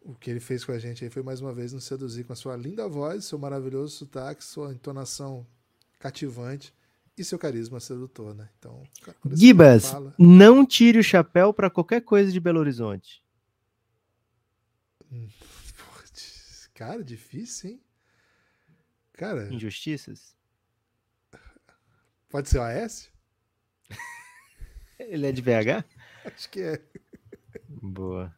O 0.00 0.14
que 0.14 0.30
ele 0.30 0.40
fez 0.40 0.64
com 0.64 0.72
a 0.72 0.78
gente 0.78 1.04
aí 1.04 1.10
foi 1.10 1.22
mais 1.22 1.40
uma 1.40 1.52
vez 1.52 1.72
nos 1.72 1.84
seduzir 1.84 2.24
com 2.24 2.32
a 2.32 2.36
sua 2.36 2.56
linda 2.56 2.88
voz, 2.88 3.26
seu 3.26 3.38
maravilhoso 3.38 3.96
sotaque, 3.96 4.42
sua 4.42 4.72
entonação 4.72 5.46
cativante 5.98 6.72
e 7.16 7.24
seu 7.24 7.38
carisma 7.38 7.78
sedutor, 7.80 8.34
né? 8.34 8.48
Então, 8.58 8.82
Gibas, 9.32 9.90
fala- 9.90 10.14
não 10.18 10.64
tire 10.64 10.98
o 10.98 11.04
chapéu 11.04 11.52
para 11.52 11.68
qualquer 11.68 12.00
coisa 12.00 12.32
de 12.32 12.40
Belo 12.40 12.60
Horizonte. 12.60 13.22
Putz, 15.76 16.70
Cara, 16.74 17.02
difícil, 17.04 17.70
hein? 17.70 17.80
Cara, 19.12 19.52
Injustiças? 19.52 20.36
pode 22.28 22.48
ser 22.48 22.58
o 22.58 22.62
Aécio? 22.62 23.10
Ele 24.98 25.26
é 25.26 25.32
de 25.32 25.42
BH? 25.42 25.84
Acho 26.24 26.50
que 26.50 26.60
é. 26.60 26.80
Boa. 27.68 28.34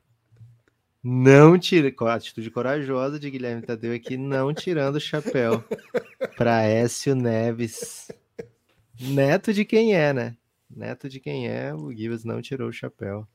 Não 1.03 1.59
com 1.93 2.05
a 2.05 2.15
atitude 2.15 2.51
corajosa 2.51 3.19
de 3.19 3.31
Guilherme 3.31 3.63
Tadeu 3.63 3.95
aqui, 3.95 4.17
não 4.19 4.53
tirando 4.53 4.97
o 4.97 5.01
chapéu 5.01 5.65
para 6.37 6.63
Écio 6.65 7.15
Neves. 7.15 8.11
Neto 9.01 9.55
de 9.55 9.65
quem 9.65 9.95
é, 9.95 10.13
né? 10.13 10.37
Neto 10.69 11.09
de 11.09 11.19
quem 11.19 11.49
é, 11.49 11.75
o 11.75 11.91
Gibas 11.91 12.23
não 12.23 12.43
tirou 12.43 12.69
o 12.69 12.73
chapéu. 12.73 13.27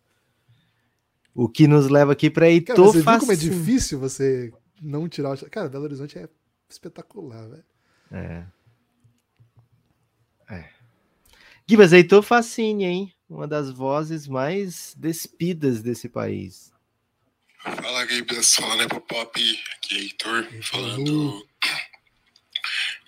O 1.33 1.49
que 1.49 1.67
nos 1.67 1.89
leva 1.89 2.11
aqui 2.13 2.29
para 2.29 2.43
Cara, 2.45 2.51
Heitor 2.53 2.75
você 2.93 3.01
viu 3.01 3.19
como 3.19 3.31
é 3.31 3.35
difícil 3.35 3.99
você 3.99 4.53
não 4.81 5.09
tirar 5.09 5.31
o. 5.31 5.35
cha- 5.35 5.49
Cara, 5.49 5.67
Belo 5.67 5.83
Horizonte 5.85 6.19
é 6.19 6.29
espetacular, 6.69 7.49
velho. 7.49 7.65
É. 8.11 8.45
É. 10.49 10.69
Gibas, 11.67 11.93
Heitor 11.93 12.21
Facine, 12.21 12.85
hein? 12.85 13.15
Uma 13.27 13.47
das 13.47 13.71
vozes 13.71 14.27
mais 14.27 14.93
despidas 14.95 15.81
desse 15.81 16.07
país. 16.07 16.71
Fala 17.59 18.03
aí 18.03 18.23
pessoal, 18.23 18.77
né, 18.77 18.87
Pop? 18.87 19.63
Aqui 19.73 19.95
é 19.95 19.99
Heitor, 19.99 20.47
falando 20.61 21.47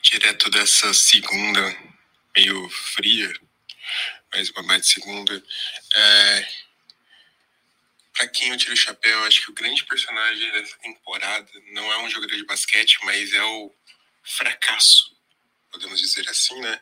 direto 0.01 0.49
dessa 0.49 0.91
segunda 0.91 1.61
meio 2.35 2.67
fria, 2.69 3.31
mas 4.33 4.49
uma 4.49 4.63
mais 4.63 4.81
de 4.81 4.87
segunda. 4.87 5.43
É, 5.93 6.47
para 8.11 8.27
quem 8.27 8.49
eu 8.49 8.57
tiro 8.57 8.73
o 8.73 8.77
chapéu, 8.77 9.23
acho 9.25 9.45
que 9.45 9.51
o 9.51 9.55
grande 9.55 9.85
personagem 9.85 10.51
dessa 10.53 10.75
temporada 10.77 11.47
não 11.73 11.93
é 11.93 11.97
um 11.99 12.09
jogador 12.09 12.35
de 12.35 12.45
basquete, 12.45 12.97
mas 13.03 13.31
é 13.33 13.43
o 13.43 13.71
fracasso, 14.23 15.15
podemos 15.71 15.99
dizer 16.01 16.27
assim, 16.27 16.59
né? 16.59 16.81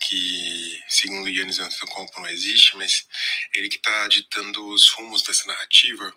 Que, 0.00 0.82
segundo 0.88 1.28
Yannis 1.28 1.58
Antetokounmpo, 1.58 2.20
não 2.20 2.28
existe, 2.28 2.76
mas 2.76 3.06
ele 3.54 3.68
que 3.68 3.76
está 3.76 4.06
ditando 4.08 4.66
os 4.68 4.90
rumos 4.90 5.22
dessa 5.22 5.46
narrativa 5.46 6.14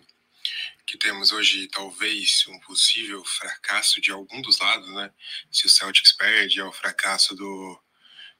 que 0.90 0.98
temos 0.98 1.30
hoje, 1.30 1.68
talvez, 1.68 2.44
um 2.48 2.58
possível 2.60 3.24
fracasso 3.24 4.00
de 4.00 4.10
algum 4.10 4.42
dos 4.42 4.58
lados, 4.58 4.92
né? 4.92 5.12
Se 5.48 5.66
o 5.66 5.70
Celtics 5.70 6.12
perde, 6.12 6.58
é 6.58 6.64
o 6.64 6.72
fracasso 6.72 7.36
do 7.36 7.80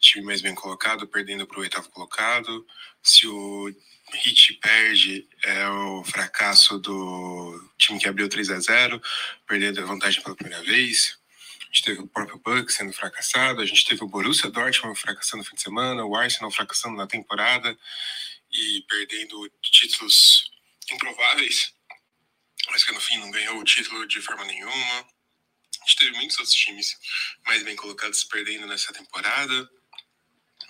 time 0.01 0.25
mais 0.25 0.41
bem 0.41 0.53
colocado, 0.53 1.07
perdendo 1.07 1.47
para 1.47 1.59
o 1.59 1.61
oitavo 1.61 1.89
colocado. 1.91 2.67
Se 3.01 3.25
o 3.29 3.73
Heat 4.13 4.55
perde, 4.55 5.29
é 5.45 5.69
o 5.69 6.03
fracasso 6.03 6.77
do 6.79 7.71
time 7.79 8.01
que 8.01 8.09
abriu 8.09 8.29
3 8.29 8.51
a 8.51 8.59
0 8.59 9.01
perdendo 9.47 9.81
a 9.81 9.85
vantagem 9.85 10.21
pela 10.21 10.35
primeira 10.35 10.63
vez. 10.65 11.20
A 11.71 11.73
gente 11.73 11.85
teve 11.85 12.01
o 12.01 12.09
próprio 12.09 12.37
Bucks 12.39 12.75
sendo 12.75 12.93
fracassado, 12.93 13.61
a 13.61 13.67
gente 13.67 13.85
teve 13.85 14.03
o 14.03 14.09
Borussia 14.09 14.51
Dortmund 14.51 14.99
fracassando 14.99 15.45
no 15.45 15.49
fim 15.49 15.55
de 15.55 15.63
semana, 15.63 16.05
o 16.05 16.17
Arsenal 16.17 16.51
fracassando 16.51 16.97
na 16.97 17.07
temporada 17.07 17.79
e 18.51 18.85
perdendo 18.89 19.49
títulos 19.63 20.51
improváveis, 20.91 21.73
mas 22.71 22.83
que 22.83 22.93
no 22.93 23.01
fim 23.01 23.19
não 23.19 23.31
ganhou 23.31 23.57
o 23.57 23.65
título 23.65 24.05
de 24.09 24.21
forma 24.21 24.45
nenhuma. 24.47 24.99
A 25.01 25.87
gente 25.87 25.97
teve 25.97 26.11
muitos 26.17 26.37
outros 26.39 26.57
times 26.57 26.99
mais 27.47 27.63
bem 27.63 27.77
colocados 27.77 28.25
perdendo 28.25 28.67
nessa 28.67 28.93
temporada. 28.93 29.71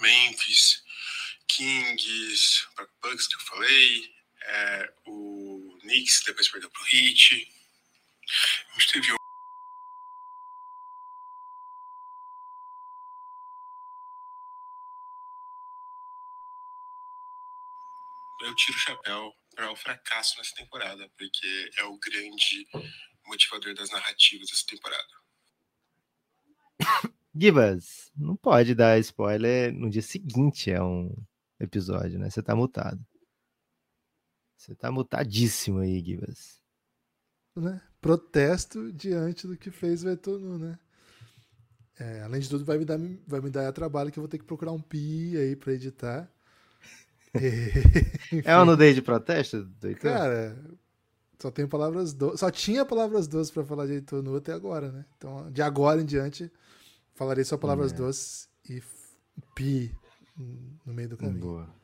Memphis, 0.00 0.82
Kings, 1.48 2.66
o 2.78 3.08
Bucks 3.08 3.26
que 3.26 3.36
eu 3.36 3.40
falei, 3.40 4.14
é, 4.42 4.92
o 5.06 5.78
Knicks 5.80 6.22
depois 6.26 6.46
perdeu 6.48 6.70
pro 6.70 6.86
Heat. 6.94 7.48
A 8.68 8.78
gente 8.78 8.92
teve 8.92 9.20
eu 18.50 18.54
tiro 18.56 18.76
o 18.76 18.80
chapéu 18.80 19.32
para 19.54 19.72
o 19.72 19.76
fracasso 19.76 20.36
nessa 20.38 20.54
temporada, 20.54 21.08
porque 21.16 21.70
é 21.78 21.84
o 21.84 21.96
grande 21.98 22.66
motivador 23.26 23.74
das 23.74 23.90
narrativas 23.90 24.48
dessa 24.50 24.64
temporada. 24.66 25.08
Gibas, 27.34 28.10
não 28.16 28.36
pode 28.36 28.74
dar 28.74 28.98
spoiler 28.98 29.72
no 29.72 29.88
dia 29.88 30.02
seguinte 30.02 30.70
é 30.70 30.82
um 30.82 31.14
episódio, 31.60 32.18
né? 32.18 32.28
Você 32.28 32.42
tá 32.42 32.56
mutado. 32.56 33.00
Você 34.56 34.74
tá 34.74 34.90
mutadíssimo 34.90 35.78
aí, 35.78 36.02
Gibas. 36.04 36.60
Né? 37.54 37.80
Protesto 38.00 38.92
diante 38.92 39.46
do 39.46 39.56
que 39.56 39.70
fez 39.70 40.02
o 40.02 40.08
Etonu, 40.08 40.58
né? 40.58 40.78
É, 41.98 42.22
além 42.22 42.40
de 42.40 42.48
tudo, 42.48 42.64
vai 42.64 42.78
me, 42.78 42.84
dar, 42.84 42.98
vai 43.26 43.40
me 43.40 43.50
dar 43.50 43.72
trabalho 43.72 44.10
que 44.10 44.18
eu 44.18 44.22
vou 44.22 44.28
ter 44.28 44.38
que 44.38 44.44
procurar 44.44 44.72
um 44.72 44.80
pi 44.80 45.36
aí 45.36 45.54
pra 45.54 45.74
editar. 45.74 46.30
é 48.44 48.56
uma 48.56 48.64
nudez 48.64 48.94
de 48.94 49.02
protesto, 49.02 49.64
doutor? 49.80 50.00
Cara, 50.00 50.56
só 51.38 51.50
tem 51.50 51.66
palavras 51.66 52.12
doces. 52.12 52.40
Só 52.40 52.50
tinha 52.50 52.84
palavras 52.84 53.26
doces 53.26 53.50
para 53.50 53.64
falar 53.64 53.86
de 53.86 53.94
Etonu 53.94 54.36
até 54.36 54.52
agora, 54.52 54.92
né? 54.92 55.04
Então, 55.16 55.50
de 55.50 55.62
agora 55.62 56.02
em 56.02 56.04
diante, 56.04 56.50
falarei 57.14 57.44
só 57.44 57.56
palavras 57.56 57.92
é. 57.92 57.96
doces 57.96 58.48
e 58.68 58.82
pi 59.54 59.94
no 60.84 60.92
meio 60.92 61.08
do 61.08 61.16
caminho. 61.16 61.40
Boa. 61.40 61.80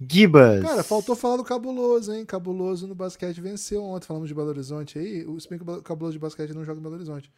Gibas. 0.00 0.62
Cara, 0.62 0.82
faltou 0.82 1.14
falar 1.14 1.36
do 1.36 1.44
Cabuloso, 1.44 2.12
hein? 2.12 2.26
Cabuloso 2.26 2.86
no 2.86 2.94
basquete 2.94 3.40
venceu 3.40 3.82
ontem. 3.84 4.06
Falamos 4.06 4.28
de 4.28 4.34
Belo 4.34 4.48
Horizonte 4.48 4.98
aí. 4.98 5.24
Bem 5.24 5.58
que 5.58 5.70
o 5.70 5.82
Cabuloso 5.82 6.14
de 6.14 6.18
basquete 6.18 6.52
não 6.52 6.64
joga 6.64 6.80
em 6.80 6.82
Belo 6.82 6.96
Horizonte. 6.96 7.32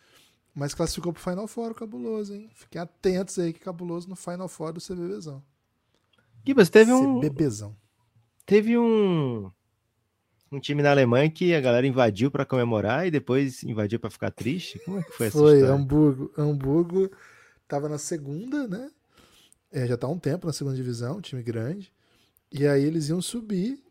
Mas 0.54 0.72
classificou 0.72 1.12
pro 1.12 1.22
Final 1.22 1.46
Four 1.46 1.72
o 1.72 1.74
Cabuloso, 1.74 2.32
hein? 2.32 2.48
Fiquem 2.54 2.80
atentos 2.80 3.38
aí 3.38 3.52
que 3.52 3.60
Cabuloso 3.60 4.08
no 4.08 4.16
Final 4.16 4.48
Four 4.48 4.72
do 4.72 4.80
CBBzão. 4.80 5.42
Gibas, 6.46 6.68
teve 6.68 6.92
um. 6.92 7.20
CBBzão. 7.20 7.74
Teve 8.44 8.76
um. 8.76 9.50
Um 10.52 10.60
time 10.60 10.82
na 10.82 10.90
Alemanha 10.90 11.28
que 11.28 11.52
a 11.54 11.60
galera 11.60 11.86
invadiu 11.86 12.30
para 12.30 12.44
comemorar 12.44 13.06
e 13.06 13.10
depois 13.10 13.64
invadiu 13.64 13.98
para 13.98 14.10
ficar 14.10 14.30
triste. 14.30 14.78
Como 14.84 14.98
é 14.98 15.02
que 15.02 15.10
foi 15.10 15.26
essa 15.26 15.38
foi, 15.38 15.54
história? 15.54 15.74
Hamburgo. 15.74 16.30
Hamburgo 16.38 17.10
tava 17.66 17.88
na 17.88 17.98
segunda, 17.98 18.68
né? 18.68 18.88
É, 19.72 19.86
já 19.86 19.96
tá 19.96 20.06
há 20.06 20.10
um 20.10 20.18
tempo 20.18 20.46
na 20.46 20.52
segunda 20.52 20.76
divisão, 20.76 21.16
um 21.16 21.20
time 21.20 21.42
grande. 21.42 21.92
E 22.52 22.66
aí 22.66 22.84
eles 22.84 23.08
iam 23.08 23.20
subir. 23.20 23.82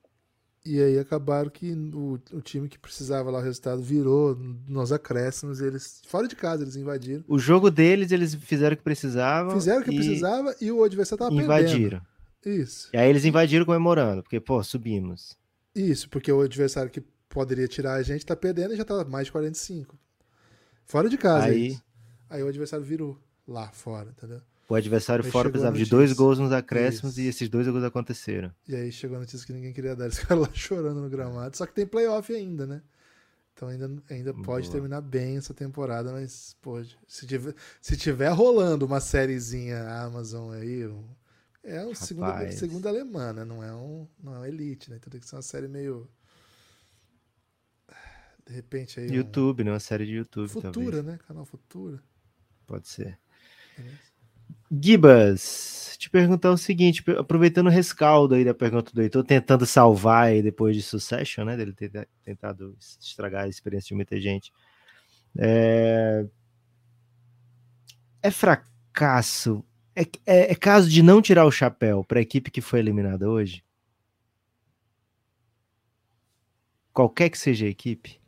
E 0.65 0.81
aí 0.81 0.97
acabaram 0.97 1.49
que 1.49 1.73
o, 1.73 2.17
o 2.31 2.41
time 2.41 2.69
que 2.69 2.79
precisava 2.79 3.29
lá 3.29 3.39
o 3.39 3.41
resultado 3.41 3.81
virou 3.81 4.37
nos 4.65 4.93
acréscimos. 4.93 5.59
Eles, 5.59 6.01
fora 6.07 6.25
de 6.25 6.37
casa, 6.37 6.63
eles 6.63 6.77
invadiram. 6.77 7.25
O 7.27 7.37
jogo 7.37 7.69
deles, 7.69 8.13
eles 8.13 8.33
fizeram 8.35 8.73
o 8.73 8.77
que 8.77 8.83
precisavam. 8.83 9.53
Fizeram 9.53 9.81
o 9.81 9.83
que 9.83 9.91
e... 9.91 9.95
precisava 9.95 10.55
e 10.61 10.71
o 10.71 10.81
adversário 10.81 11.25
tava 11.25 11.35
invadiram. 11.35 11.99
perdendo. 11.99 12.12
Isso. 12.45 12.89
E 12.93 12.97
aí 12.97 13.09
eles 13.09 13.25
invadiram 13.25 13.65
comemorando, 13.65 14.23
porque, 14.23 14.39
pô, 14.39 14.63
subimos. 14.63 15.37
Isso, 15.75 16.09
porque 16.09 16.31
o 16.31 16.41
adversário 16.41 16.91
que 16.91 17.01
poderia 17.29 17.67
tirar 17.67 17.93
a 17.95 18.03
gente 18.03 18.25
tá 18.25 18.35
perdendo 18.35 18.73
e 18.73 18.77
já 18.77 18.85
tá 18.85 19.03
mais 19.05 19.25
de 19.25 19.31
45. 19.31 19.97
Fora 20.85 21.09
de 21.09 21.17
casa. 21.17 21.47
Aí, 21.47 21.77
aí 22.29 22.43
o 22.43 22.47
adversário 22.47 22.85
virou 22.85 23.19
lá 23.47 23.71
fora, 23.71 24.09
entendeu? 24.09 24.41
O 24.69 24.75
adversário 24.75 25.25
aí 25.25 25.31
fora 25.31 25.49
precisava 25.49 25.77
de 25.77 25.85
dois 25.85 26.13
gols 26.13 26.39
nos 26.39 26.51
acréscimos 26.51 27.13
Isso. 27.13 27.21
e 27.21 27.27
esses 27.27 27.49
dois 27.49 27.67
gols 27.67 27.83
aconteceram. 27.83 28.51
E 28.67 28.75
aí 28.75 28.91
chegou 28.91 29.17
a 29.17 29.19
notícia 29.19 29.45
que 29.45 29.53
ninguém 29.53 29.73
queria 29.73 29.95
dar. 29.95 30.05
Eles 30.05 30.17
ficaram 30.19 30.41
lá 30.41 30.49
chorando 30.53 31.01
no 31.01 31.09
gramado. 31.09 31.57
Só 31.57 31.65
que 31.65 31.73
tem 31.73 31.85
playoff 31.85 32.33
ainda, 32.33 32.65
né? 32.65 32.81
Então 33.53 33.67
ainda, 33.67 33.91
ainda 34.09 34.33
pode 34.33 34.65
Boa. 34.65 34.73
terminar 34.73 35.01
bem 35.01 35.37
essa 35.37 35.53
temporada, 35.53 36.11
mas, 36.11 36.55
pô, 36.59 36.83
se 37.07 37.27
tiver, 37.27 37.53
se 37.79 37.95
tiver 37.95 38.29
rolando 38.29 38.85
uma 38.85 38.99
sériezinha 38.99 39.87
Amazon 39.89 40.53
aí, 40.53 40.87
um, 40.87 41.03
é 41.63 41.85
um 41.85 41.95
segunda, 41.95 42.51
segunda 42.51 42.89
alemã, 42.89 43.33
né? 43.33 43.45
Não 43.45 43.63
é 43.63 43.73
um, 43.73 44.07
não 44.21 44.35
é 44.35 44.39
um 44.39 44.45
elite, 44.45 44.89
né? 44.89 44.97
Então 44.97 45.09
tem 45.09 45.19
que 45.19 45.27
ser 45.27 45.35
uma 45.35 45.41
série 45.41 45.67
meio. 45.67 46.09
De 48.45 48.53
repente 48.53 48.99
aí. 48.99 49.09
YouTube, 49.09 49.61
um... 49.61 49.65
né? 49.65 49.71
Uma 49.71 49.79
série 49.79 50.05
de 50.05 50.11
YouTube. 50.11 50.49
Futura, 50.49 50.71
talvez. 50.73 51.05
né? 51.05 51.19
Canal 51.25 51.45
Futura. 51.45 52.03
Pode 52.67 52.87
ser. 52.87 53.17
Beleza. 53.77 54.13
Gibas, 54.81 55.95
te 55.99 56.09
perguntar 56.09 56.51
o 56.51 56.57
seguinte, 56.57 57.03
aproveitando 57.11 57.67
o 57.67 57.69
rescaldo 57.69 58.33
aí 58.33 58.43
da 58.43 58.53
pergunta 58.53 58.91
do 58.91 59.01
Heitor, 59.01 59.23
tentando 59.23 59.65
salvar 59.65 60.27
aí 60.27 60.41
depois 60.41 60.75
de 60.75 60.81
Succession, 60.81 61.45
né, 61.45 61.55
dele 61.55 61.73
ter 61.73 62.07
tentado 62.23 62.75
estragar 62.79 63.43
a 63.43 63.47
experiência 63.47 63.89
de 63.89 63.93
muita 63.93 64.19
gente. 64.19 64.51
É, 65.37 66.25
é 68.21 68.31
fracasso, 68.31 69.63
é, 69.95 70.01
é, 70.25 70.51
é 70.51 70.55
caso 70.55 70.89
de 70.89 71.01
não 71.03 71.21
tirar 71.21 71.45
o 71.45 71.51
chapéu 71.51 72.03
para 72.03 72.19
a 72.19 72.21
equipe 72.21 72.51
que 72.51 72.61
foi 72.61 72.79
eliminada 72.79 73.29
hoje? 73.29 73.63
Qualquer 76.91 77.29
que 77.29 77.37
seja 77.37 77.65
a 77.65 77.69
equipe? 77.69 78.19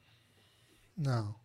Não. 0.98 1.36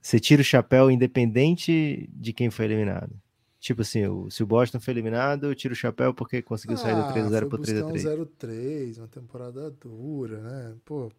Você 0.00 0.18
tira 0.18 0.40
o 0.40 0.44
chapéu 0.44 0.90
independente 0.90 2.08
de 2.12 2.32
quem 2.32 2.50
foi 2.50 2.64
eliminado? 2.64 3.14
Tipo 3.58 3.82
assim, 3.82 4.06
o, 4.06 4.30
se 4.30 4.42
o 4.42 4.46
Boston 4.46 4.80
foi 4.80 4.94
eliminado, 4.94 5.44
eu 5.44 5.54
tiro 5.54 5.74
o 5.74 5.76
chapéu 5.76 6.14
porque 6.14 6.40
conseguiu 6.40 6.78
sair 6.78 6.94
do 6.94 7.02
3x0 7.02 7.48
pro 7.48 7.58
3x3. 7.58 7.84
Um 7.84 8.24
0-3, 8.24 8.98
uma 8.98 9.08
temporada 9.08 9.70
dura, 9.70 10.40
né? 10.40 10.74
Pô, 10.82 11.12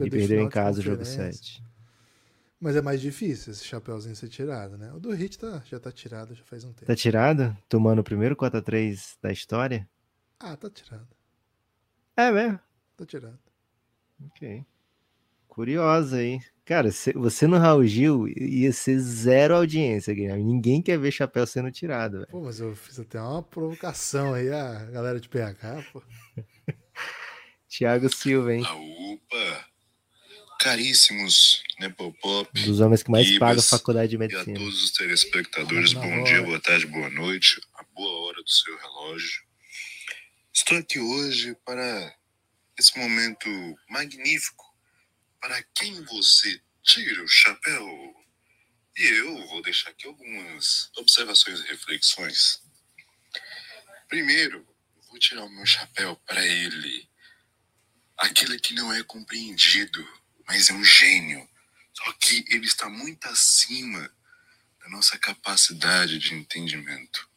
e 0.00 0.08
perdeu 0.08 0.40
em 0.40 0.48
casa 0.48 0.80
o 0.80 0.82
jogo 0.82 1.04
7. 1.04 1.62
Mas 2.62 2.76
é 2.76 2.80
mais 2.80 3.00
difícil 3.00 3.52
esse 3.52 3.64
chapéuzinho 3.64 4.14
ser 4.14 4.28
tirado, 4.28 4.78
né? 4.78 4.92
O 4.92 5.00
do 5.00 5.10
Hit 5.10 5.36
tá, 5.36 5.60
já 5.66 5.80
tá 5.80 5.90
tirado, 5.90 6.32
já 6.32 6.44
faz 6.44 6.62
um 6.62 6.72
tempo. 6.72 6.86
Tá 6.86 6.94
tirado? 6.94 7.58
Tomando 7.68 7.98
o 7.98 8.04
primeiro 8.04 8.36
4x3 8.36 9.16
da 9.20 9.32
história? 9.32 9.90
Ah, 10.38 10.56
tá 10.56 10.70
tirado. 10.70 11.08
É 12.16 12.30
mesmo? 12.30 12.60
Tá 12.96 13.04
tirado. 13.04 13.40
Ok. 14.26 14.64
Curiosa, 15.48 16.22
hein? 16.22 16.40
Cara, 16.64 16.88
você 17.16 17.48
no 17.48 17.58
Raul 17.58 17.84
Gil 17.84 18.28
ia 18.28 18.72
ser 18.72 18.96
zero 19.00 19.56
audiência, 19.56 20.14
Guilherme. 20.14 20.44
Ninguém 20.44 20.80
quer 20.80 21.00
ver 21.00 21.10
chapéu 21.10 21.44
sendo 21.44 21.72
tirado. 21.72 22.18
Véio. 22.18 22.28
Pô, 22.28 22.42
mas 22.42 22.60
eu 22.60 22.76
fiz 22.76 22.96
até 23.00 23.20
uma 23.20 23.42
provocação 23.42 24.34
aí, 24.34 24.48
a 24.52 24.84
galera 24.84 25.18
de 25.18 25.28
PH, 25.28 25.84
pô. 25.92 26.00
Tiago 27.66 28.08
Silva, 28.08 28.54
hein? 28.54 28.62
Opa! 28.62 29.71
Caríssimos 30.62 31.60
Nepopop. 31.80 32.48
Dos 32.62 32.78
homens 32.78 33.02
que 33.02 33.10
mais 33.10 33.26
Ibas, 33.26 33.38
pagam 33.40 33.62
faculdade 33.64 34.10
de 34.10 34.16
medicina. 34.16 34.52
E 34.52 34.54
a 34.54 34.58
todos 34.58 34.84
os 34.84 34.92
telespectadores, 34.92 35.92
bom 35.92 36.22
dia, 36.22 36.40
boa 36.40 36.60
tarde, 36.60 36.86
boa 36.86 37.10
noite, 37.10 37.60
a 37.74 37.82
boa 37.82 38.28
hora 38.28 38.40
do 38.40 38.48
seu 38.48 38.78
relógio. 38.78 39.42
Estou 40.52 40.78
aqui 40.78 41.00
hoje 41.00 41.56
para 41.64 42.16
esse 42.78 42.96
momento 42.96 43.48
magnífico 43.90 44.64
para 45.40 45.60
quem 45.74 46.00
você 46.04 46.62
tira 46.80 47.24
o 47.24 47.28
chapéu? 47.28 48.14
E 48.96 49.02
eu 49.02 49.44
vou 49.48 49.62
deixar 49.62 49.90
aqui 49.90 50.06
algumas 50.06 50.92
observações 50.96 51.58
e 51.58 51.66
reflexões. 51.66 52.62
Primeiro, 54.08 54.64
vou 55.08 55.18
tirar 55.18 55.42
o 55.42 55.50
meu 55.50 55.66
chapéu 55.66 56.14
para 56.24 56.46
ele. 56.46 57.08
Aquele 58.16 58.60
que 58.60 58.74
não 58.74 58.92
é 58.92 59.02
compreendido, 59.02 60.21
mas 60.46 60.70
é 60.70 60.72
um 60.72 60.84
gênio. 60.84 61.48
Só 61.92 62.12
que 62.14 62.44
ele 62.48 62.66
está 62.66 62.88
muito 62.88 63.26
acima 63.28 64.10
da 64.80 64.88
nossa 64.88 65.18
capacidade 65.18 66.18
de 66.18 66.34
entendimento. 66.34 67.28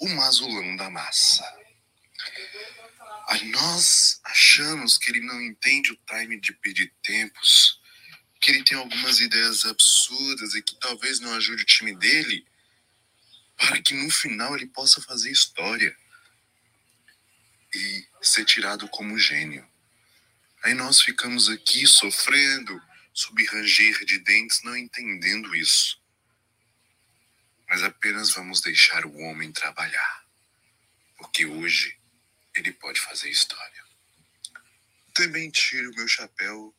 O 0.00 0.08
mazulão 0.08 0.76
da 0.76 0.90
massa. 0.90 1.44
A 3.28 3.38
nós 3.44 4.20
achamos 4.24 4.98
que 4.98 5.10
ele 5.10 5.20
não 5.20 5.40
entende 5.40 5.92
o 5.92 5.98
time 6.06 6.40
de 6.40 6.52
pedir 6.54 6.92
tempos, 7.02 7.80
que 8.40 8.50
ele 8.50 8.64
tem 8.64 8.76
algumas 8.76 9.20
ideias 9.20 9.64
absurdas 9.64 10.54
e 10.54 10.62
que 10.62 10.74
talvez 10.80 11.20
não 11.20 11.32
ajude 11.34 11.62
o 11.62 11.66
time 11.66 11.94
dele, 11.96 12.44
para 13.56 13.80
que 13.80 13.94
no 13.94 14.10
final 14.10 14.56
ele 14.56 14.66
possa 14.66 15.00
fazer 15.00 15.30
história 15.30 15.96
e 17.74 18.06
ser 18.20 18.44
tirado 18.44 18.88
como 18.88 19.18
gênio. 19.18 19.66
Aí 20.62 20.74
nós 20.74 21.00
ficamos 21.00 21.48
aqui 21.48 21.86
sofrendo, 21.86 22.80
sob 23.12 23.44
ranger 23.46 24.04
de 24.04 24.18
dentes, 24.20 24.62
não 24.62 24.76
entendendo 24.76 25.54
isso. 25.56 26.00
Mas 27.68 27.82
apenas 27.82 28.32
vamos 28.32 28.60
deixar 28.60 29.04
o 29.04 29.16
homem 29.18 29.50
trabalhar, 29.50 30.26
porque 31.16 31.44
hoje 31.46 31.98
ele 32.54 32.72
pode 32.72 33.00
fazer 33.00 33.28
história. 33.28 33.84
Também 35.14 35.50
tiro 35.50 35.94
meu 35.96 36.06
chapéu 36.06 36.74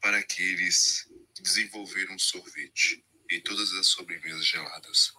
para 0.00 0.18
aqueles 0.18 1.08
que 1.34 1.42
desenvolveram 1.42 2.18
sorvete 2.18 3.04
e 3.30 3.40
todas 3.40 3.72
as 3.74 3.86
sobremesas 3.86 4.46
geladas, 4.46 5.12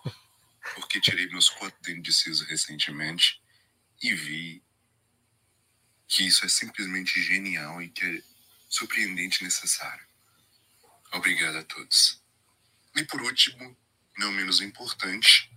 porque 0.76 1.00
tirei 1.00 1.28
meus 1.28 1.50
quatro 1.50 1.82
dentes 1.82 2.04
de 2.04 2.14
siso 2.14 2.46
recentemente 2.46 3.42
e 4.02 4.14
vi 4.14 4.67
que 6.08 6.26
isso 6.26 6.46
é 6.46 6.50
simplesmente 6.50 7.22
genial 7.22 7.82
e 7.82 7.90
que 7.90 8.06
é 8.06 8.24
surpreendente 8.70 9.42
e 9.42 9.44
necessário. 9.44 10.06
Obrigado 11.12 11.58
a 11.58 11.64
todos. 11.64 12.22
E 12.96 13.04
por 13.04 13.22
último, 13.22 13.78
não 14.18 14.32
menos 14.32 14.62
importante, 14.62 15.52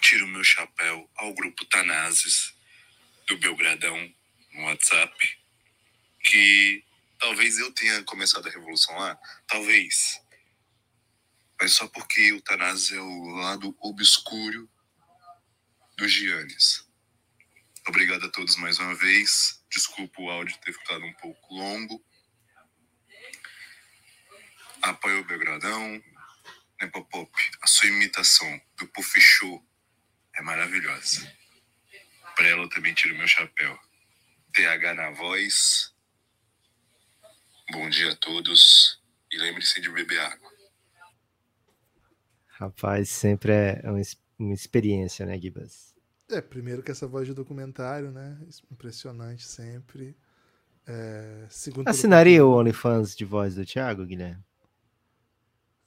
tiro 0.00 0.26
meu 0.28 0.44
chapéu 0.44 1.10
ao 1.16 1.34
grupo 1.34 1.64
Tanazes 1.64 2.54
do 3.26 3.36
Belgradão 3.38 4.14
no 4.52 4.62
WhatsApp, 4.64 5.38
que 6.22 6.84
talvez 7.18 7.58
eu 7.58 7.72
tenha 7.72 8.02
começado 8.04 8.46
a 8.46 8.50
revolução 8.50 8.96
lá, 8.96 9.18
talvez. 9.46 10.20
Mas 11.60 11.72
só 11.72 11.88
porque 11.88 12.32
o 12.32 12.40
Tanazes 12.40 12.92
é 12.92 13.00
o 13.00 13.24
lado 13.30 13.76
obscuro 13.80 14.70
do 15.96 16.08
Giannis. 16.08 16.85
Obrigado 17.88 18.26
a 18.26 18.30
todos 18.30 18.56
mais 18.56 18.78
uma 18.80 18.94
vez. 18.96 19.64
Desculpa 19.70 20.20
o 20.20 20.28
áudio 20.28 20.58
ter 20.58 20.72
ficado 20.72 21.04
um 21.04 21.12
pouco 21.14 21.54
longo. 21.54 22.04
Apoio 24.82 25.20
o 25.20 25.24
Belgradão. 25.24 26.02
Nepopop, 26.80 27.32
a 27.62 27.66
sua 27.66 27.88
imitação 27.88 28.60
do 28.76 28.86
Puff 28.88 29.18
Show 29.20 29.64
é 30.34 30.42
maravilhosa. 30.42 31.32
Para 32.34 32.48
ela 32.48 32.64
eu 32.64 32.68
também 32.68 32.92
tiro 32.92 33.16
meu 33.16 33.26
chapéu. 33.26 33.78
TH 34.52 34.94
na 34.94 35.10
voz. 35.10 35.94
Bom 37.70 37.88
dia 37.88 38.12
a 38.12 38.16
todos. 38.16 39.00
E 39.32 39.38
lembre-se 39.38 39.80
de 39.80 39.88
beber 39.88 40.20
água. 40.20 40.52
Rapaz, 42.48 43.08
sempre 43.08 43.52
é 43.52 43.82
uma 44.38 44.52
experiência, 44.52 45.24
né, 45.24 45.38
Gibas? 45.38 45.95
É, 46.28 46.40
primeiro 46.40 46.82
que 46.82 46.90
essa 46.90 47.06
voz 47.06 47.26
de 47.26 47.34
documentário, 47.34 48.10
né? 48.10 48.36
Impressionante 48.70 49.44
sempre. 49.44 50.16
É, 50.86 51.46
segundo 51.50 51.88
Assinaria 51.88 52.44
o 52.44 52.52
OnlyFans 52.52 53.14
de 53.14 53.24
voz 53.24 53.54
do 53.54 53.64
Thiago, 53.64 54.04
Guilherme? 54.04 54.42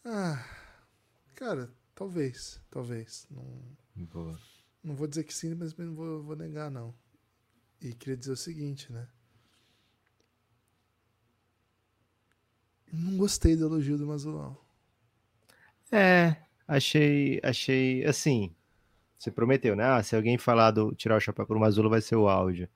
Ah, 0.03 0.43
cara, 1.35 1.69
talvez, 1.93 2.59
talvez. 2.69 3.27
Não, 3.29 3.77
Boa. 3.95 4.39
não 4.83 4.95
vou 4.95 5.07
dizer 5.07 5.23
que 5.23 5.33
sim, 5.33 5.55
mas 5.55 5.75
não 5.75 5.93
vou, 5.93 6.23
vou 6.23 6.35
negar, 6.35 6.71
não. 6.71 6.93
E 7.81 7.93
queria 7.93 8.17
dizer 8.17 8.31
o 8.31 8.37
seguinte, 8.37 8.91
né? 8.91 9.07
Não 12.91 13.17
gostei 13.17 13.55
do 13.55 13.65
elogio 13.65 13.97
do 13.97 14.07
Mazulão. 14.07 14.57
É, 15.91 16.35
achei, 16.67 17.39
achei, 17.43 18.05
assim, 18.05 18.55
você 19.19 19.29
prometeu, 19.31 19.75
né? 19.75 19.83
Ah, 19.85 20.01
se 20.01 20.15
alguém 20.15 20.37
falar 20.37 20.71
do 20.71 20.95
tirar 20.95 21.17
o 21.17 21.19
chapéu 21.19 21.45
pro 21.45 21.59
Mazula 21.59 21.89
vai 21.89 22.01
ser 22.01 22.15
o 22.15 22.27
áudio. 22.29 22.69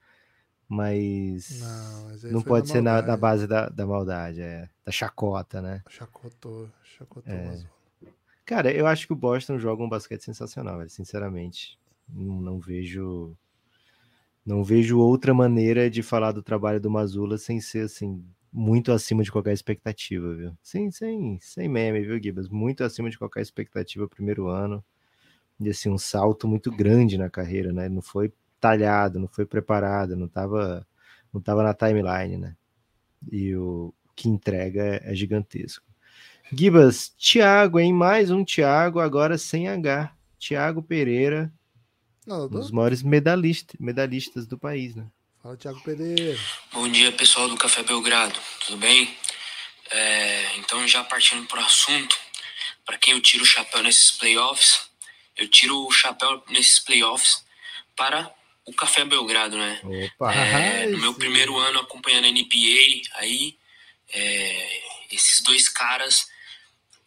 Mas 0.67 1.59
Não, 1.61 2.03
mas 2.05 2.23
não 2.23 2.41
pode 2.41 2.67
na 2.67 2.73
ser 2.73 2.81
na, 2.81 3.01
na 3.01 3.17
base 3.17 3.47
da, 3.47 3.69
da 3.69 3.85
maldade, 3.85 4.41
é, 4.41 4.69
da 4.85 4.91
chacota, 4.91 5.61
né? 5.61 5.81
Chacotou, 5.89 6.69
chacotou 6.83 7.33
É. 7.33 7.43
o 7.43 7.47
Mazulão. 7.47 7.73
Cara, 8.45 8.71
eu 8.73 8.85
acho 8.85 9.07
que 9.07 9.13
o 9.13 9.15
Boston 9.15 9.57
joga 9.57 9.83
um 9.83 9.89
basquete 9.89 10.23
sensacional, 10.23 10.77
velho, 10.77 10.89
sinceramente. 10.89 11.79
Não, 12.09 12.41
não 12.41 12.59
vejo 12.59 13.35
não 14.45 14.63
vejo 14.63 14.99
outra 14.99 15.33
maneira 15.33 15.89
de 15.89 16.03
falar 16.03 16.33
do 16.33 16.43
trabalho 16.43 16.79
do 16.79 16.91
Mazula 16.91 17.37
sem 17.37 17.61
ser 17.61 17.85
assim 17.85 18.23
muito 18.51 18.91
acima 18.91 19.23
de 19.23 19.31
qualquer 19.31 19.53
expectativa, 19.53 20.35
viu? 20.35 20.57
Sem 20.61 20.91
sem 20.91 21.39
sem 21.41 21.67
meme, 21.69 22.01
viu, 22.01 22.21
Gibas? 22.21 22.49
Muito 22.49 22.83
acima 22.83 23.09
de 23.09 23.17
qualquer 23.17 23.41
expectativa 23.41 24.07
primeiro 24.07 24.47
ano. 24.47 24.83
E 25.59 25.69
assim 25.69 25.89
um 25.89 25.97
salto 25.97 26.47
muito 26.47 26.71
grande 26.71 27.17
na 27.17 27.29
carreira, 27.29 27.71
né? 27.71 27.87
Não 27.87 28.01
foi 28.01 28.33
talhado, 28.59 29.19
não 29.19 29.27
foi 29.27 29.45
preparado, 29.45 30.15
não 30.15 30.27
tava 30.27 30.85
não 31.33 31.41
tava 31.41 31.63
na 31.63 31.73
timeline, 31.73 32.37
né? 32.37 32.55
E 33.31 33.55
o 33.55 33.93
que 34.15 34.29
entrega 34.29 34.83
é, 34.83 35.11
é 35.11 35.15
gigantesco. 35.15 35.85
Gibas, 36.51 37.09
Thiago, 37.09 37.79
hein? 37.79 37.91
Mais 37.91 38.29
um 38.29 38.45
Thiago, 38.45 38.99
agora 38.99 39.37
sem 39.37 39.67
H. 39.67 40.15
Thiago 40.37 40.83
Pereira, 40.83 41.51
Não, 42.27 42.45
um 42.45 42.49
dos 42.49 42.69
maiores 42.69 43.01
medalhistas, 43.01 43.79
medalhistas 43.79 44.45
do 44.45 44.57
país, 44.57 44.93
né? 44.93 45.07
Fala, 45.41 45.57
Thiago 45.57 45.81
Pereira. 45.81 46.37
Bom 46.71 46.87
dia, 46.87 47.11
pessoal 47.11 47.49
do 47.49 47.57
Café 47.57 47.81
Belgrado, 47.81 48.37
tudo 48.65 48.77
bem? 48.77 49.15
É, 49.89 50.57
então, 50.57 50.87
já 50.87 51.03
partindo 51.03 51.47
para 51.47 51.61
o 51.61 51.65
assunto, 51.65 52.15
para 52.85 52.97
quem 52.97 53.13
eu 53.13 53.21
tiro 53.21 53.43
o 53.43 53.47
chapéu 53.47 53.81
nesses 53.81 54.11
playoffs, 54.11 54.89
eu 55.37 55.47
tiro 55.47 55.85
o 55.85 55.91
chapéu 55.91 56.43
nesses 56.49 56.79
playoffs 56.79 57.43
para 57.95 58.33
o 58.65 58.73
Café 58.73 59.03
Belgrado, 59.03 59.57
né? 59.57 59.81
Opa! 59.83 60.33
É, 60.33 60.85
no 60.87 60.97
meu 60.97 61.13
primeiro 61.13 61.57
ano 61.57 61.79
acompanhando 61.79 62.25
a 62.25 62.31
NBA, 62.31 63.01
aí, 63.15 63.57
é, 64.09 64.83
esses 65.11 65.41
dois 65.41 65.67
caras 65.67 66.27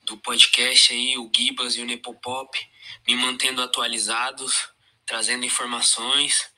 do 0.03 0.17
podcast 0.17 0.93
aí, 0.93 1.17
o 1.19 1.31
Gibas 1.35 1.77
e 1.77 1.83
o 1.83 1.87
Nepopop, 1.87 2.59
me 3.07 3.17
mantendo 3.17 3.63
atualizados, 3.63 4.69
trazendo 5.05 5.45
informações 5.45 6.49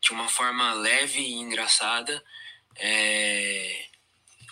de 0.00 0.10
uma 0.12 0.28
forma 0.28 0.74
leve 0.74 1.20
e 1.20 1.34
engraçada. 1.34 2.22
É, 2.76 3.86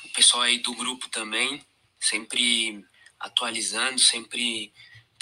o 0.05 0.09
pessoal 0.11 0.43
aí 0.43 0.59
do 0.59 0.75
grupo 0.75 1.09
também, 1.09 1.63
sempre 2.01 2.85
atualizando, 3.19 3.99
sempre 3.99 4.73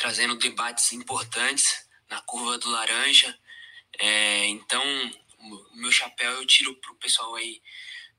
trazendo 0.04 0.36
debates 0.36 0.92
importantes 0.92 1.88
na 2.10 2.20
curva 2.20 2.58
do 2.58 2.68
laranja. 2.70 3.34
É, 3.98 4.46
então, 4.48 4.82
o 5.72 5.76
meu 5.80 5.90
chapéu 5.90 6.30
eu 6.32 6.46
tiro 6.46 6.74
pro 6.76 6.94
pessoal 6.96 7.34
aí 7.36 7.62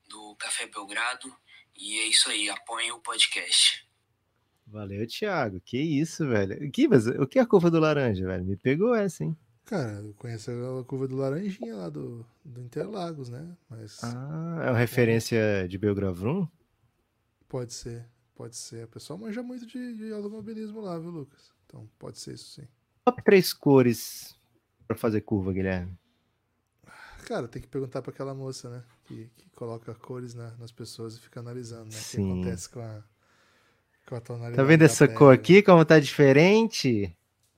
do 0.08 0.34
Café 0.34 0.66
Belgrado. 0.66 1.32
E 1.76 1.96
é 2.00 2.06
isso 2.08 2.28
aí, 2.28 2.50
apoiem 2.50 2.90
o 2.90 2.98
podcast. 2.98 3.86
Valeu, 4.66 5.06
Thiago. 5.06 5.60
Que 5.60 5.78
isso, 5.78 6.26
velho. 6.26 6.58
Gibas, 6.74 7.06
o 7.06 7.24
que 7.24 7.38
é 7.38 7.42
a 7.42 7.46
curva 7.46 7.70
do 7.70 7.78
laranja, 7.78 8.26
velho? 8.26 8.44
Me 8.44 8.56
pegou 8.56 8.92
essa, 8.92 9.22
hein? 9.22 9.36
Cara, 9.64 9.92
eu 10.00 10.12
conheço 10.14 10.50
a 10.50 10.84
curva 10.84 11.06
do 11.06 11.16
Laranjinha 11.16 11.76
lá 11.76 11.88
do, 11.88 12.26
do 12.44 12.60
Interlagos, 12.62 13.28
né? 13.28 13.56
Mas 13.70 14.02
Ah, 14.02 14.62
é 14.64 14.70
uma 14.70 14.78
referência 14.78 15.68
de 15.68 15.78
Belgravrum? 15.78 16.48
pode 17.48 17.72
ser, 17.74 18.04
pode 18.34 18.56
ser. 18.56 18.86
O 18.86 18.88
pessoal 18.88 19.18
manja 19.20 19.40
muito 19.40 19.66
de, 19.66 19.96
de 19.96 20.12
automobilismo 20.12 20.80
lá, 20.80 20.98
viu, 20.98 21.10
Lucas? 21.10 21.54
Então 21.66 21.88
pode 21.98 22.18
ser 22.18 22.34
isso 22.34 22.50
sim. 22.60 22.68
Top 23.04 23.22
três 23.22 23.52
cores 23.54 24.36
pra 24.86 24.96
fazer 24.96 25.22
curva, 25.22 25.52
Guilherme. 25.52 25.96
Cara, 27.26 27.48
tem 27.48 27.60
que 27.60 27.68
perguntar 27.68 28.02
pra 28.02 28.12
aquela 28.12 28.34
moça, 28.34 28.70
né? 28.70 28.82
Que, 29.06 29.28
que 29.36 29.50
coloca 29.50 29.94
cores 29.94 30.34
na- 30.34 30.52
nas 30.56 30.70
pessoas 30.72 31.16
e 31.16 31.20
fica 31.20 31.40
analisando, 31.40 31.84
né? 31.92 31.98
O 32.00 32.04
que 32.10 32.16
Sim. 32.16 32.32
acontece 32.32 32.68
com 32.68 32.80
a, 32.80 33.02
com 34.06 34.14
a 34.16 34.20
tonalidade. 34.20 34.56
Tá 34.56 34.62
vendo 34.64 34.82
essa 34.82 35.06
pele, 35.06 35.18
cor 35.18 35.34
aqui, 35.34 35.62
como 35.62 35.84
tá 35.84 35.98
diferente? 36.00 37.14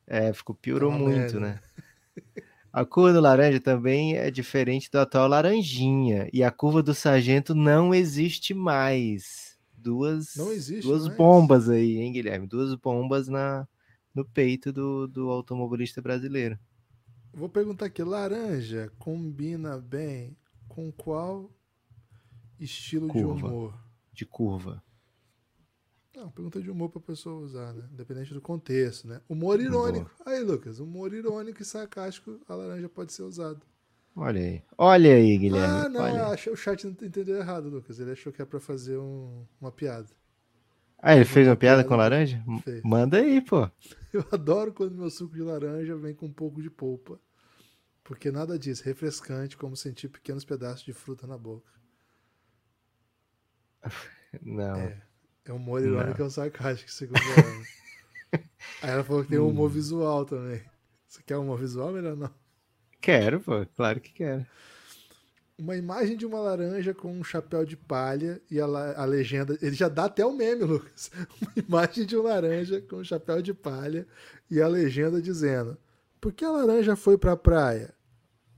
É, 0.06 0.32
ficou 0.32 0.54
piorou 0.54 0.90
Tá 0.90 0.96
uma 0.96 0.98
muito, 0.98 1.34
merda, 1.34 1.40
né? 1.40 1.60
A 2.72 2.84
cor 2.84 3.12
do 3.12 3.20
laranja 3.20 3.60
também 3.60 4.16
é 4.16 4.30
diferente 4.30 4.90
do 4.90 4.98
atual 4.98 5.28
laranjinha. 5.28 6.28
E 6.32 6.42
a 6.42 6.50
curva 6.50 6.82
do 6.82 6.94
sargento 6.94 7.54
não 7.54 7.94
existe 7.94 8.52
mais. 8.54 9.56
Duas, 9.76 10.34
Não 10.34 10.52
existe 10.52 10.84
duas 10.84 11.02
mais? 11.02 11.16
bombas 11.16 11.68
aí, 11.68 11.96
hein, 11.98 12.12
Guilherme? 12.12 12.46
Duas 12.46 12.74
bombas 12.74 13.28
na, 13.28 13.66
no 14.18 14.24
peito 14.24 14.72
do, 14.72 15.06
do 15.06 15.30
automobilista 15.30 16.02
brasileiro. 16.02 16.58
Vou 17.32 17.48
perguntar 17.48 17.86
aqui, 17.86 18.02
laranja 18.02 18.90
combina 18.98 19.78
bem 19.78 20.36
com 20.66 20.90
qual 20.90 21.50
estilo 22.58 23.06
Curva. 23.08 23.36
de 23.38 23.44
humor? 23.44 23.74
De 24.12 24.26
curva. 24.26 24.82
Não, 26.16 26.28
pergunta 26.32 26.60
de 26.60 26.68
humor 26.68 26.88
pra 26.90 27.00
pessoa 27.00 27.40
usar, 27.44 27.72
né? 27.72 27.88
Independente 27.92 28.34
do 28.34 28.40
contexto, 28.40 29.06
né? 29.06 29.20
Humor 29.28 29.60
irônico. 29.60 30.10
Aí, 30.26 30.42
Lucas, 30.42 30.80
humor 30.80 31.14
irônico 31.14 31.62
e 31.62 31.64
sarcástico, 31.64 32.40
a 32.48 32.54
laranja 32.56 32.88
pode 32.88 33.12
ser 33.12 33.22
usado. 33.22 33.64
Olha 34.16 34.40
aí. 34.40 34.62
Olha 34.76 35.14
aí, 35.14 35.38
Guilherme. 35.38 35.86
ah, 35.86 35.88
não, 35.88 36.00
olha. 36.00 36.32
o 36.32 36.56
chat 36.56 36.84
entendeu 36.88 37.36
errado, 37.36 37.68
Lucas. 37.68 38.00
Ele 38.00 38.10
achou 38.10 38.32
que 38.32 38.42
é 38.42 38.44
pra 38.44 38.58
fazer 38.58 38.98
um- 38.98 39.46
uma 39.60 39.70
piada. 39.70 40.08
Ah, 41.00 41.14
ele 41.14 41.24
fez 41.24 41.46
uma 41.46 41.56
piada 41.56 41.84
com 41.84 41.94
laranja? 41.94 42.42
Fez. 42.64 42.82
Manda 42.82 43.18
aí, 43.18 43.40
pô. 43.40 43.70
Eu 44.12 44.24
adoro 44.32 44.72
quando 44.72 44.96
meu 44.96 45.10
suco 45.10 45.34
de 45.34 45.42
laranja 45.42 45.96
vem 45.96 46.14
com 46.14 46.26
um 46.26 46.32
pouco 46.32 46.60
de 46.62 46.70
polpa. 46.70 47.20
Porque 48.02 48.30
nada 48.30 48.58
diz, 48.58 48.80
refrescante, 48.80 49.56
como 49.56 49.76
sentir 49.76 50.08
pequenos 50.08 50.44
pedaços 50.44 50.84
de 50.84 50.92
fruta 50.92 51.26
na 51.26 51.36
boca. 51.36 51.70
Não. 54.42 54.76
É. 54.76 55.02
É 55.44 55.52
humor 55.52 55.82
irônico 55.82 56.22
ou 56.22 56.30
sarcástico, 56.30 56.90
segundo 56.90 57.20
ela. 57.22 58.42
Aí 58.82 58.90
ela 58.90 59.02
falou 59.02 59.22
que 59.22 59.30
tem 59.30 59.38
um 59.38 59.48
humor 59.48 59.70
visual 59.70 60.26
também. 60.26 60.62
Você 61.06 61.22
quer 61.22 61.38
humor 61.38 61.58
visual? 61.58 61.90
Melhor 61.90 62.14
não. 62.14 62.30
Quero, 63.00 63.40
pô. 63.40 63.64
Claro 63.74 63.98
que 63.98 64.12
quero. 64.12 64.46
Uma 65.58 65.76
imagem 65.76 66.16
de 66.16 66.24
uma 66.24 66.38
laranja 66.38 66.94
com 66.94 67.10
um 67.12 67.24
chapéu 67.24 67.64
de 67.64 67.76
palha 67.76 68.40
e 68.48 68.60
a, 68.60 68.64
a 68.64 69.04
legenda. 69.04 69.58
Ele 69.60 69.74
já 69.74 69.88
dá 69.88 70.04
até 70.04 70.24
o 70.24 70.32
meme, 70.32 70.62
Lucas. 70.64 71.10
Uma 71.42 71.52
imagem 71.56 72.06
de 72.06 72.16
um 72.16 72.22
laranja 72.22 72.80
com 72.80 72.96
um 72.96 73.04
chapéu 73.04 73.42
de 73.42 73.52
palha 73.52 74.06
e 74.48 74.60
a 74.60 74.68
legenda 74.68 75.20
dizendo: 75.20 75.76
Por 76.20 76.32
que 76.32 76.44
a 76.44 76.50
laranja 76.50 76.94
foi 76.94 77.18
pra 77.18 77.36
praia? 77.36 77.92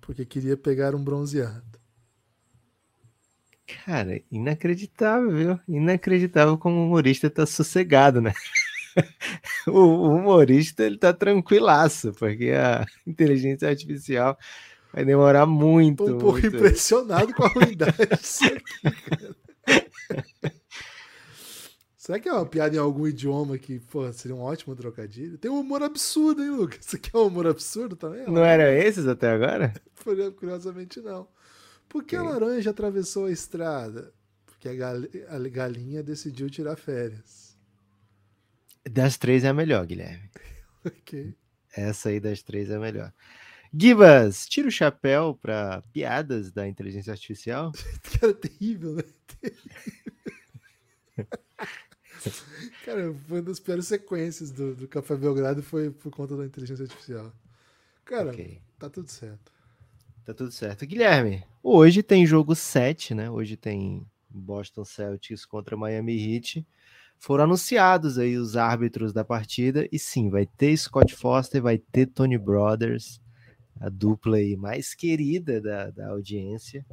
Porque 0.02 0.26
queria 0.26 0.58
pegar 0.58 0.94
um 0.94 1.02
bronzeado. 1.02 1.80
Cara, 3.84 4.20
inacreditável? 4.30 5.58
Inacreditável 5.66 6.58
como 6.58 6.80
o 6.80 6.86
humorista 6.86 7.30
tá 7.30 7.46
sossegado, 7.46 8.20
né? 8.20 8.34
o, 9.66 9.78
o 9.78 10.16
humorista, 10.16 10.84
ele 10.84 10.98
tá 10.98 11.12
tranquilaço, 11.12 12.12
porque 12.12 12.50
a 12.50 12.84
inteligência 13.06 13.68
artificial 13.68 14.36
vai 14.92 15.04
demorar 15.04 15.46
muito, 15.46 16.04
Tô 16.04 16.12
um 16.14 16.18
pouco 16.18 16.40
muito. 16.40 16.56
impressionado 16.56 17.34
com 17.34 17.44
a 17.44 17.48
ruindade 17.48 17.96
disso 18.20 18.44
aqui, 18.44 19.00
cara. 19.08 19.36
Será 21.96 22.18
que 22.18 22.28
é 22.28 22.32
uma 22.32 22.46
piada 22.46 22.74
em 22.74 22.78
algum 22.78 23.06
idioma 23.06 23.58
que, 23.58 23.78
pô, 23.78 24.10
seria 24.12 24.34
um 24.34 24.40
ótimo 24.40 24.74
trocadilho? 24.74 25.38
Tem 25.38 25.50
um 25.50 25.60
humor 25.60 25.82
absurdo, 25.82 26.42
hein, 26.42 26.50
Lucas? 26.50 26.84
Isso 26.84 26.96
aqui 26.96 27.10
é 27.14 27.18
um 27.18 27.26
humor 27.26 27.46
absurdo 27.46 27.94
também? 27.94 28.26
Não 28.26 28.44
era 28.44 28.74
esses 28.74 29.06
até 29.06 29.30
agora? 29.30 29.72
Curiosamente, 30.36 31.00
não. 31.00 31.28
Por 31.88 32.02
que 32.04 32.16
a 32.16 32.22
laranja 32.22 32.70
atravessou 32.70 33.26
a 33.26 33.30
estrada? 33.30 34.12
Porque 34.46 34.68
a 34.68 35.48
galinha 35.48 36.02
decidiu 36.02 36.48
tirar 36.50 36.76
férias. 36.76 37.56
Das 38.90 39.16
três 39.16 39.44
é 39.44 39.48
a 39.48 39.54
melhor, 39.54 39.86
Guilherme. 39.86 40.28
Ok. 40.82 41.34
Essa 41.76 42.08
aí 42.08 42.18
das 42.18 42.42
três 42.42 42.70
é 42.70 42.76
a 42.76 42.80
melhor. 42.80 43.12
Gibas, 43.72 44.46
tira 44.48 44.68
o 44.68 44.70
chapéu 44.70 45.38
para 45.40 45.82
piadas 45.92 46.50
da 46.50 46.66
inteligência 46.66 47.12
artificial. 47.12 47.72
Cara, 48.20 48.34
terrível, 48.34 48.94
né? 48.94 49.02
Cara, 52.84 53.14
foi 53.28 53.38
uma 53.38 53.42
das 53.42 53.60
piores 53.60 53.86
sequências 53.86 54.50
do, 54.50 54.74
do 54.74 54.88
Café 54.88 55.16
Belgrado 55.16 55.62
foi 55.62 55.90
por 55.90 56.10
conta 56.10 56.36
da 56.36 56.44
inteligência 56.44 56.82
artificial. 56.82 57.32
Cara, 58.04 58.30
Ok. 58.30 58.60
tá 58.78 58.90
tudo 58.90 59.08
certo. 59.08 59.52
Tá 60.24 60.34
tudo 60.34 60.50
certo. 60.50 60.84
Guilherme, 60.86 61.44
hoje 61.62 62.02
tem 62.02 62.26
jogo 62.26 62.54
7, 62.54 63.14
né? 63.14 63.30
Hoje 63.30 63.56
tem 63.56 64.06
Boston 64.28 64.84
Celtics 64.84 65.46
contra 65.46 65.76
Miami 65.76 66.14
Heat. 66.16 66.66
Foram 67.18 67.44
anunciados 67.44 68.18
aí 68.18 68.36
os 68.36 68.56
árbitros 68.56 69.12
da 69.12 69.24
partida. 69.24 69.88
E 69.90 69.98
sim, 69.98 70.28
vai 70.28 70.46
ter 70.46 70.76
Scott 70.76 71.14
Foster, 71.14 71.62
vai 71.62 71.78
ter 71.78 72.06
Tony 72.06 72.36
Brothers, 72.36 73.20
a 73.80 73.88
dupla 73.88 74.38
aí 74.38 74.56
mais 74.56 74.94
querida 74.94 75.60
da, 75.60 75.90
da 75.90 76.08
audiência. 76.10 76.86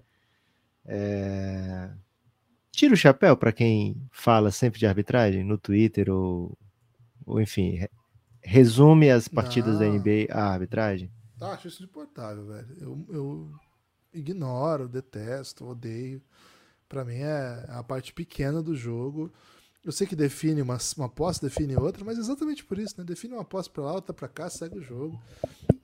É, 0.86 1.89
Tira 2.71 2.93
o 2.93 2.97
chapéu 2.97 3.36
para 3.36 3.52
quem 3.52 3.95
fala 4.12 4.52
sempre 4.52 4.80
de 4.80 4.86
arbitragem 4.88 5.43
no 5.43 5.58
Twitter 5.58 6.10
ou, 6.10 6.58
ou 7.26 7.41
enfim, 7.41 7.71
re- 7.78 7.89
resume 8.43 9.10
as 9.12 9.28
partidas 9.28 9.80
da. 9.80 9.86
NBA 9.86 10.34
à 10.34 10.54
arbitragem. 10.54 11.12
Tá, 11.38 11.52
acho 11.54 11.67
isso 11.67 11.84
insuportável, 11.84 12.45
velho. 12.47 12.67
Eu, 12.80 13.06
eu 13.10 13.52
ignoro, 14.13 14.88
detesto, 14.88 15.65
odeio. 15.65 16.21
Pra 16.89 17.06
mim 17.06 17.15
é 17.17 17.65
a 17.69 17.84
parte 17.84 18.13
pequena 18.13 18.62
do 18.63 18.76
jogo. 18.76 19.32
Eu 19.88 19.93
sei 19.93 20.06
que 20.06 20.17
define 20.17 20.62
uma, 20.62 20.78
uma 20.97 21.08
posse, 21.08 21.41
define 21.41 21.78
outra, 21.78 22.04
mas 22.04 22.17
exatamente 22.17 22.65
por 22.65 22.78
isso, 22.78 22.95
né? 22.97 23.06
Define 23.06 23.36
uma 23.36 23.45
posse 23.45 23.69
pra 23.69 23.84
lá, 23.86 23.93
outra 23.93 24.13
pra 24.13 24.28
cá, 24.28 24.50
segue 24.50 24.80
o 24.80 24.82
jogo. 24.84 25.17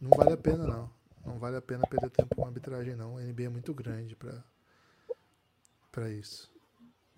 Não 0.01 0.09
vale 0.09 0.33
a 0.33 0.37
pena, 0.37 0.67
não. 0.67 0.89
Não 1.25 1.39
vale 1.39 1.55
a 1.55 1.61
pena 1.61 1.87
perder 1.87 2.09
tempo 2.09 2.35
com 2.35 2.45
arbitragem, 2.45 2.97
não. 2.97 3.17
A 3.17 3.21
NBA 3.21 3.43
é 3.45 3.49
muito 3.49 3.73
grande 3.73 4.13
pra, 4.13 4.43
pra 5.89 6.09
isso. 6.11 6.51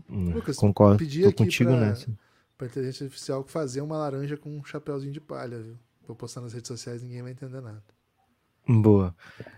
Hum, 0.07 0.31
Lucas, 0.31 0.57
Concordo, 0.57 0.99
pedi 0.99 1.23
tô 1.23 1.29
aqui 1.29 1.37
contigo 1.37 1.71
pra- 1.71 1.79
nessa. 1.79 2.19
Pra 2.55 2.67
inteligência 2.67 3.05
artificial 3.05 3.43
fazer 3.47 3.81
uma 3.81 3.97
laranja 3.97 4.37
com 4.37 4.55
um 4.55 4.63
chapéuzinho 4.63 5.11
de 5.11 5.19
palha, 5.19 5.59
viu? 5.59 5.79
Vou 6.05 6.15
postar 6.15 6.41
nas 6.41 6.53
redes 6.53 6.67
sociais 6.67 7.01
ninguém 7.01 7.23
vai 7.23 7.31
entender 7.31 7.61
nada. 7.61 7.83
Boa. 8.67 9.15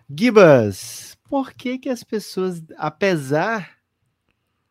Gibas, 0.09 1.17
por 1.25 1.51
que 1.51 1.77
que 1.77 1.89
as 1.89 2.05
pessoas, 2.05 2.63
apesar 2.77 3.77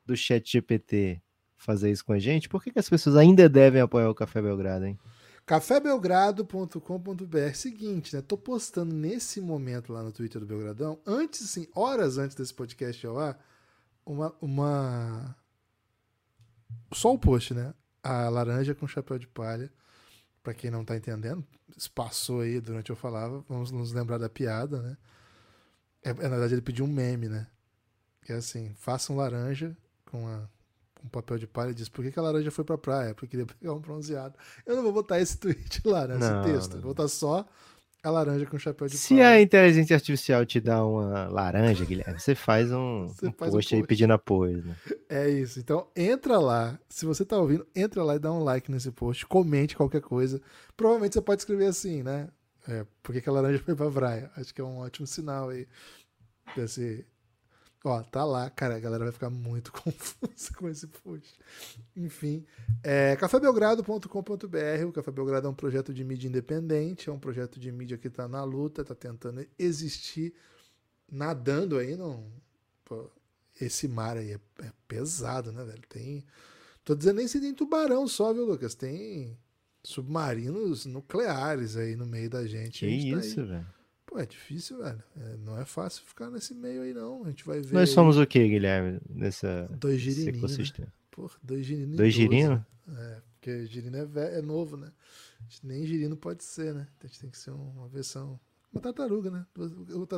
do 0.07 0.17
chat 0.17 0.51
GPT 0.53 1.21
fazer 1.57 1.91
isso 1.91 2.05
com 2.05 2.13
a 2.13 2.19
gente, 2.19 2.49
por 2.49 2.63
que 2.63 2.71
que 2.71 2.79
as 2.79 2.89
pessoas 2.89 3.17
ainda 3.17 3.49
devem 3.49 3.81
apoiar 3.81 4.11
o 4.11 4.15
Café 4.15 4.43
Belgrado, 4.43 4.87
hein? 4.87 4.99
cafébelgrado.com.br 5.47 7.55
Seguinte, 7.55 8.17
né? 8.17 8.21
Tô 8.21 8.37
postando 8.37 8.93
nesse 8.93 9.41
momento 9.41 9.93
lá 9.93 10.03
no 10.03 10.11
Twitter 10.11 10.41
do 10.41 10.47
Belgradão, 10.47 10.99
antes, 11.07 11.45
assim, 11.45 11.69
horas 11.75 12.19
antes 12.19 12.37
desse 12.37 12.53
podcast 12.53 13.07
ao 13.07 13.17
ar, 13.19 13.39
uma. 14.05 14.35
uma... 14.41 15.37
Só 16.93 17.15
o 17.15 17.19
post, 17.19 17.55
né? 17.55 17.73
A 18.03 18.29
laranja 18.29 18.75
com 18.75 18.89
chapéu 18.89 19.19
de 19.19 19.29
palha. 19.29 19.73
Pra 20.43 20.53
quem 20.55 20.71
não 20.71 20.85
tá 20.85 20.97
entendendo, 20.97 21.45
passou 21.93 22.41
aí 22.41 22.61
durante 22.61 22.91
eu 22.91 22.97
falava, 22.97 23.45
vamos 23.49 23.73
nos 23.73 23.93
lembrar 23.93 24.19
da 24.19 24.29
piada, 24.29 24.81
né? 24.81 24.97
É, 26.05 26.13
na 26.13 26.29
verdade, 26.29 26.55
ele 26.55 26.63
pediu 26.63 26.85
um 26.85 26.89
meme, 26.89 27.29
né? 27.29 27.49
Que 28.23 28.33
é 28.33 28.37
assim: 28.37 28.73
faça 28.77 29.13
um 29.13 29.17
laranja 29.17 29.77
com, 30.05 30.29
a, 30.29 30.49
com 31.07 31.11
papel 31.11 31.39
de 31.39 31.47
palha 31.47 31.71
e 31.71 31.75
diz: 31.75 31.89
por 31.89 32.05
que, 32.05 32.11
que 32.13 32.19
a 32.19 32.23
laranja 32.23 32.51
foi 32.51 32.65
pra 32.65 32.77
praia? 32.77 33.15
Porque 33.15 33.29
queria 33.29 33.47
pegar 33.47 33.73
um 33.73 33.79
bronzeado. 33.81 34.35
Eu 34.67 34.77
não 34.77 34.83
vou 34.83 34.93
botar 34.93 35.21
esse 35.21 35.39
tweet 35.41 35.81
lá, 35.85 36.07
né? 36.07 36.19
Não, 36.19 36.43
esse 36.43 36.53
texto. 36.53 36.75
não. 36.75 36.81
Vou 36.83 36.91
botar 36.95 37.09
só 37.09 37.47
a 38.03 38.11
laranja 38.11 38.47
com 38.47 38.57
chapéu 38.59 38.87
de 38.87 38.97
Se 38.97 39.15
palha. 39.15 39.29
a 39.31 39.41
inteligência 39.41 39.97
artificial 39.97 40.47
te 40.47 40.61
dá 40.61 40.85
uma 40.85 41.27
laranja, 41.29 41.85
Guilherme, 41.85 42.21
você 42.21 42.35
faz 42.37 42.71
um, 42.71 43.09
Você 43.19 43.27
um 43.29 43.33
faz 43.33 43.53
um 43.53 43.57
post 43.57 43.75
aí 43.75 43.81
post. 43.81 43.89
pedindo 43.89 44.13
apoio, 44.13 44.63
né? 44.65 44.77
É 45.09 45.29
isso. 45.29 45.59
Então, 45.59 45.89
entra 45.97 46.39
lá. 46.39 46.79
Se 46.89 47.05
você 47.05 47.25
tá 47.25 47.37
ouvindo, 47.37 47.67
entra 47.75 48.05
lá 48.05 48.15
e 48.15 48.19
dá 48.21 48.33
um 48.33 48.45
like 48.45 48.71
nesse 48.71 48.93
post. 48.93 49.27
Comente 49.27 49.77
qualquer 49.77 50.01
coisa. 50.03 50.41
Provavelmente 50.77 51.15
você 51.15 51.21
pode 51.21 51.41
escrever 51.43 51.67
assim, 51.67 52.03
né? 52.05 52.29
É, 52.69 52.85
por 53.03 53.13
que, 53.13 53.21
que 53.21 53.29
a 53.29 53.33
laranja 53.33 53.59
foi 53.65 53.75
pra 53.75 53.91
praia? 53.91 54.31
Acho 54.37 54.55
que 54.55 54.61
é 54.61 54.65
um 54.65 54.79
ótimo 54.79 55.07
sinal 55.07 55.49
aí. 55.49 55.67
Desse... 56.55 57.05
Ó, 57.89 58.03
tá 58.03 58.25
lá. 58.25 58.51
Cara, 58.51 58.75
a 58.75 58.81
galera 58.81 59.05
vai 59.05 59.13
ficar 59.13 59.31
muito 59.31 59.71
confusa 59.73 60.53
com 60.57 60.69
esse 60.69 60.89
post. 60.89 61.39
Enfim. 61.95 62.45
É, 62.83 63.15
cafébelgrado.com.br. 63.15 64.85
O 64.89 64.93
Café 64.93 65.13
Belgrado 65.13 65.47
é 65.47 65.51
um 65.51 65.55
projeto 65.55 65.95
de 65.95 66.03
mídia 66.03 66.27
independente. 66.27 67.09
É 67.09 67.13
um 67.13 67.19
projeto 67.19 67.61
de 67.61 67.71
mídia 67.71 67.97
que 67.97 68.11
tá 68.11 68.27
na 68.27 68.43
luta, 68.43 68.85
tá 68.85 68.93
tentando 68.93 69.47
existir, 69.57 70.35
nadando 71.09 71.79
aí 71.79 71.97
não 71.97 72.29
pô, 72.85 73.09
esse 73.61 73.87
mar 73.87 74.17
aí 74.17 74.33
é, 74.33 74.41
é 74.65 74.73
pesado, 74.89 75.53
né, 75.53 75.65
velho? 75.65 75.83
Tem. 75.89 76.25
Tô 76.85 76.93
dizendo 76.93 77.19
nem 77.19 77.29
se 77.29 77.41
tem 77.41 77.55
tubarão 77.55 78.09
só, 78.09 78.33
viu, 78.33 78.45
Lucas? 78.47 78.75
Tem 78.75 79.39
submarinos 79.85 80.87
nucleares 80.87 81.77
aí 81.77 81.95
no 81.95 82.05
meio 82.05 82.29
da 82.29 82.45
gente. 82.49 82.81
Que 82.81 82.91
gente 83.01 83.15
tá 83.15 83.21
isso, 83.21 83.41
aí- 83.41 83.47
velho. 83.47 83.76
É 84.19 84.27
difícil, 84.27 84.79
velho. 84.79 85.03
É, 85.19 85.37
não 85.45 85.59
é 85.59 85.65
fácil 85.65 86.03
ficar 86.05 86.31
nesse 86.31 86.55
meio 86.55 86.83
aí, 86.83 86.93
não. 86.95 87.25
A 87.25 87.29
gente 87.29 87.45
vai 87.45 87.61
ver. 87.61 87.75
Nós 87.75 87.91
somos 87.91 88.17
o 88.19 88.27
que, 88.27 88.47
Guilherme, 88.49 89.01
nessa 89.09 89.69
dois 89.79 90.01
girininhos. 90.01 90.33
Né? 90.35 90.39
ecossistema? 90.39 90.93
Porra, 91.11 91.35
dois 91.43 91.65
girinos. 91.67 91.97
Dois 91.97 92.13
girinos? 92.15 92.61
É, 92.97 93.23
porque 93.33 93.67
girino 93.67 93.97
é, 93.97 94.05
ve- 94.05 94.21
é 94.39 94.43
novo, 94.43 94.77
né? 94.77 94.91
Nem 95.63 95.85
girino 95.87 96.17
pode 96.17 96.45
ser, 96.45 96.75
né? 96.75 96.87
A 97.03 97.07
gente 97.07 97.21
tem 97.21 97.31
que 97.31 97.39
ser 97.39 97.51
um- 97.51 97.71
uma 97.77 97.89
versão. 97.89 98.39
Uma 98.73 98.83
tartaruga, 98.83 99.31
né? 99.31 99.47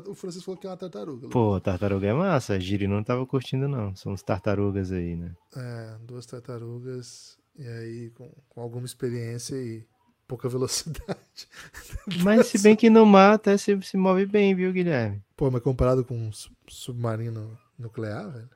O, 0.09 0.15
Francisco 0.15 0.47
falou 0.47 0.61
que 0.61 0.67
é 0.67 0.71
uma 0.71 0.77
tartaruga. 0.77 1.27
Lucas. 1.27 1.31
Pô, 1.31 1.61
tartaruga 1.61 2.07
é 2.09 2.13
massa. 2.13 2.55
A 2.55 2.59
Giri 2.59 2.89
não 2.89 3.05
tava 3.05 3.25
curtindo, 3.27 3.69
não. 3.69 3.95
São 3.95 4.13
uns 4.13 4.23
tartarugas 4.23 4.91
aí, 4.91 5.15
né? 5.15 5.35
É, 5.57 5.97
duas 6.05 6.27
tartarugas, 6.27 7.39
e 7.57 7.67
aí 7.67 8.11
com, 8.11 8.31
com 8.49 8.61
alguma 8.61 8.85
experiência 8.87 9.55
e 9.57 9.85
pouca 10.29 10.49
velocidade. 10.49 11.49
Mas 12.23 12.47
se 12.47 12.59
bem 12.59 12.77
que 12.77 12.91
no 12.91 13.05
mar 13.07 13.35
até 13.35 13.57
se, 13.57 13.81
se 13.83 13.97
move 13.97 14.27
bem, 14.27 14.55
viu, 14.55 14.73
Guilherme? 14.73 15.23
Pô, 15.37 15.51
mas 15.51 15.62
comparado 15.62 16.05
com 16.05 16.17
um 16.17 16.33
su- 16.33 16.51
submarino 16.69 17.59
nuclear, 17.79 18.31
velho. 18.31 18.51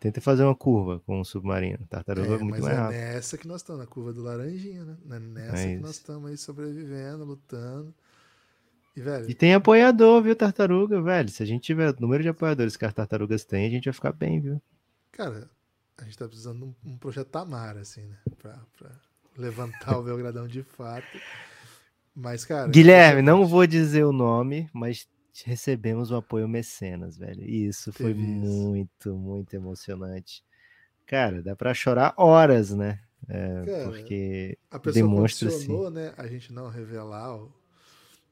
Tenta 0.00 0.20
fazer 0.20 0.44
uma 0.44 0.54
curva 0.56 1.00
com 1.00 1.20
um 1.20 1.24
submarino. 1.24 1.86
Tartaruga 1.88 2.32
é, 2.32 2.34
É, 2.34 2.38
muito 2.38 2.50
mas 2.52 2.62
mais 2.62 2.74
é 2.74 2.80
rápido. 2.80 3.00
nessa 3.00 3.38
que 3.38 3.46
nós 3.46 3.60
estamos, 3.60 3.80
na 3.80 3.86
curva 3.86 4.12
do 4.12 4.22
laranjinha, 4.22 4.84
né? 4.84 4.96
É 5.10 5.18
nessa 5.18 5.56
É 5.56 5.76
que 5.76 5.82
nós 5.82 5.96
estamos 5.96 6.30
aí 6.30 6.36
sobrevivendo, 6.38 7.24
lutando. 7.24 7.94
E, 8.96 9.00
velho, 9.00 9.30
E 9.30 9.34
tem 9.34 9.54
apoiador, 9.54 10.22
viu, 10.22 10.34
tartaruga, 10.34 11.00
velho? 11.00 11.28
Se 11.28 11.42
a 11.42 11.46
gente 11.46 11.62
tiver 11.62 11.90
o 11.94 12.00
número 12.00 12.22
de 12.22 12.28
apoiadores 12.28 12.76
que 12.76 12.84
as 12.84 12.92
tartarugas 12.94 13.44
têm, 13.44 13.66
a 13.66 13.70
gente 13.70 13.84
vai 13.84 13.92
ficar 13.94 14.12
bem, 14.12 14.40
viu? 14.40 14.60
cara, 15.12 15.50
a 15.98 16.04
gente 16.04 16.16
tá 16.18 16.26
precisando 16.26 16.58
de 16.58 16.64
um, 16.64 16.74
um 16.92 16.98
projeto 16.98 17.28
Tamara, 17.28 17.80
assim, 17.80 18.06
né? 18.06 18.18
Pra, 18.38 18.58
pra 18.78 18.90
levantar 19.36 19.98
o 19.98 20.02
Belgradão 20.02 20.46
de 20.46 20.62
fato. 20.62 21.20
Mas, 22.14 22.44
cara. 22.44 22.70
Guilherme, 22.70 23.22
não 23.22 23.46
vou 23.46 23.66
dizer 23.66 24.04
o 24.04 24.12
nome, 24.12 24.68
mas 24.72 25.08
recebemos 25.44 26.10
o 26.10 26.16
apoio 26.16 26.48
mecenas, 26.48 27.16
velho. 27.16 27.42
E 27.42 27.66
isso 27.66 27.92
foi 27.92 28.12
isso. 28.12 28.16
muito, 28.16 29.14
muito 29.16 29.54
emocionante. 29.54 30.42
Cara, 31.06 31.42
dá 31.42 31.56
pra 31.56 31.74
chorar 31.74 32.14
horas, 32.16 32.72
né? 32.74 33.00
É, 33.28 33.62
Cara, 33.64 33.84
porque 33.84 34.58
A 34.70 34.78
pessoa 34.78 35.04
demonstra 35.04 35.48
assim. 35.48 35.68
né? 35.90 36.14
A 36.16 36.26
gente 36.26 36.52
não 36.52 36.68
revelar 36.68 37.36
o- 37.36 37.52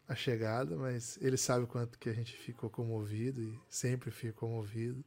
a 0.08 0.14
chegada, 0.14 0.76
mas 0.76 1.18
ele 1.20 1.36
sabe 1.36 1.64
o 1.64 1.68
quanto 1.68 1.98
que 1.98 2.08
a 2.08 2.14
gente 2.14 2.36
ficou 2.36 2.70
comovido 2.70 3.40
e 3.42 3.58
sempre 3.68 4.10
fica 4.10 4.32
comovido. 4.34 5.04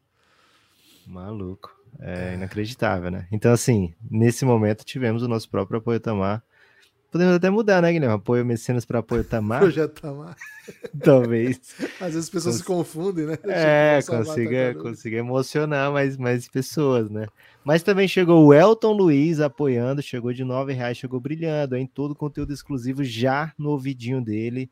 Maluco. 1.07 1.75
É 1.99 2.33
inacreditável, 2.35 3.11
né? 3.11 3.27
Então, 3.31 3.51
assim, 3.51 3.93
nesse 4.09 4.45
momento 4.45 4.85
tivemos 4.85 5.23
o 5.23 5.27
nosso 5.27 5.49
próprio 5.49 5.79
apoio 5.79 5.99
Tamar. 5.99 6.43
Podemos 7.11 7.35
até 7.35 7.49
mudar, 7.49 7.81
né, 7.81 7.91
Guilherme? 7.91 8.15
Apoio 8.15 8.45
Mecenas 8.45 8.85
para 8.85 8.99
apoio 8.99 9.23
Tamar, 9.25 9.59
Projeto 9.59 10.01
Tamar. 10.01 10.35
talvez. 11.03 11.59
Às 11.99 12.13
vezes 12.13 12.23
as 12.23 12.29
pessoas 12.29 12.55
se 12.55 12.63
confundem, 12.63 13.25
né? 13.25 13.37
É, 13.43 13.99
consiga, 14.07 14.73
consiga 14.75 15.17
emocionar 15.17 15.91
mais, 15.91 16.15
mais 16.15 16.47
pessoas, 16.47 17.09
né? 17.09 17.27
Mas 17.65 17.83
também 17.83 18.07
chegou 18.07 18.45
o 18.45 18.53
Elton 18.53 18.93
Luiz 18.93 19.41
apoiando, 19.41 20.01
chegou 20.01 20.31
de 20.31 20.43
R$ 20.43 20.73
reais, 20.73 20.97
chegou 20.97 21.19
brilhando, 21.19 21.75
em 21.75 21.85
todo 21.85 22.11
o 22.11 22.15
conteúdo 22.15 22.53
exclusivo 22.53 23.03
já 23.03 23.53
no 23.57 23.71
ouvidinho 23.71 24.21
dele. 24.21 24.71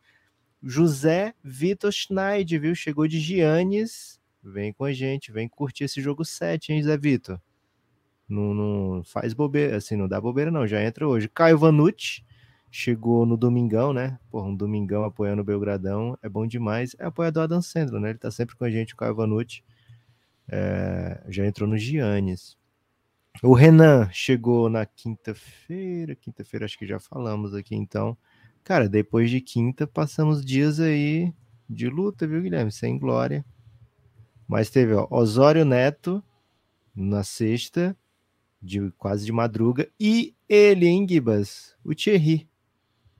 José 0.63 1.33
Vitor 1.43 1.91
Schneid, 1.91 2.57
viu? 2.57 2.73
Chegou 2.73 3.07
de 3.07 3.19
Giannis. 3.19 4.18
Vem 4.43 4.71
com 4.71 4.85
a 4.85 4.93
gente, 4.93 5.31
vem 5.31 5.47
curtir 5.47 5.83
esse 5.83 6.01
jogo 6.01 6.23
7, 6.23 6.71
hein, 6.71 6.81
Zé 6.81 6.97
Vitor? 6.97 7.39
Não, 8.27 8.53
não 8.53 9.03
faz 9.03 9.33
bobeira, 9.33 9.77
assim, 9.77 9.95
não 9.95 10.07
dá 10.07 10.21
bobeira, 10.21 10.51
não. 10.51 10.67
Já 10.67 10.83
entra 10.83 11.07
hoje. 11.07 11.27
Caio 11.27 11.57
Vanucci 11.57 12.23
chegou 12.71 13.25
no 13.25 13.35
domingão, 13.35 13.91
né? 13.91 14.19
Porra, 14.29 14.47
um 14.47 14.55
domingão 14.55 15.03
apoiando 15.03 15.41
o 15.41 15.45
Belgradão 15.45 16.17
é 16.21 16.29
bom 16.29 16.45
demais. 16.45 16.95
É 16.99 17.05
apoiador 17.05 17.43
Adam 17.43 17.61
Sandler, 17.61 17.99
né? 17.99 18.09
Ele 18.11 18.19
tá 18.19 18.29
sempre 18.29 18.55
com 18.55 18.63
a 18.63 18.69
gente, 18.69 18.93
o 18.93 18.97
Caio 18.97 19.15
Vanucci. 19.15 19.63
É, 20.47 21.23
já 21.27 21.45
entrou 21.45 21.67
no 21.67 21.77
Giannis. 21.77 22.57
O 23.41 23.53
Renan 23.53 24.09
chegou 24.11 24.69
na 24.69 24.85
quinta-feira. 24.85 26.15
Quinta-feira, 26.15 26.65
acho 26.65 26.77
que 26.77 26.85
já 26.85 26.99
falamos 26.99 27.55
aqui, 27.55 27.75
então. 27.75 28.17
Cara, 28.63 28.87
depois 28.87 29.31
de 29.31 29.41
quinta, 29.41 29.87
passamos 29.87 30.45
dias 30.45 30.79
aí 30.79 31.33
de 31.67 31.89
luta, 31.89 32.27
viu, 32.27 32.41
Guilherme? 32.41 32.71
Sem 32.71 32.99
glória. 32.99 33.43
Mas 34.49 34.71
teve, 34.71 34.93
ó, 34.95 35.07
Osório 35.11 35.63
Neto 35.63 36.23
na 36.95 37.23
sexta, 37.23 37.95
de 38.59 38.89
quase 38.97 39.23
de 39.23 39.31
madruga, 39.31 39.87
e 39.99 40.33
ele, 40.49 40.87
hein, 40.87 41.05
Gibas? 41.07 41.75
O 41.85 41.93
Thierry, 41.93 42.49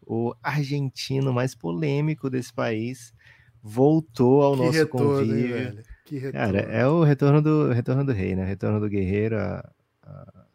o 0.05 0.33
argentino 0.41 1.31
mais 1.31 1.53
polêmico 1.53 2.31
desse 2.31 2.51
país, 2.51 3.13
voltou 3.61 4.41
ao 4.41 4.53
Que 4.55 4.63
nosso 4.63 4.77
retorno, 4.79 5.21
hein, 5.21 5.27
convívio. 5.27 5.55
velho? 5.55 5.83
Que 6.03 6.17
retorno. 6.17 6.45
Cara, 6.45 6.59
é 6.61 6.87
o 6.87 7.03
retorno 7.03 7.41
do 7.43 7.71
retorno 7.71 8.03
do 8.03 8.11
rei, 8.11 8.35
né? 8.35 8.43
Retorno 8.43 8.79
do 8.79 8.89
guerreiro. 8.89 9.37
a- 9.37 9.71
a- 10.01 10.45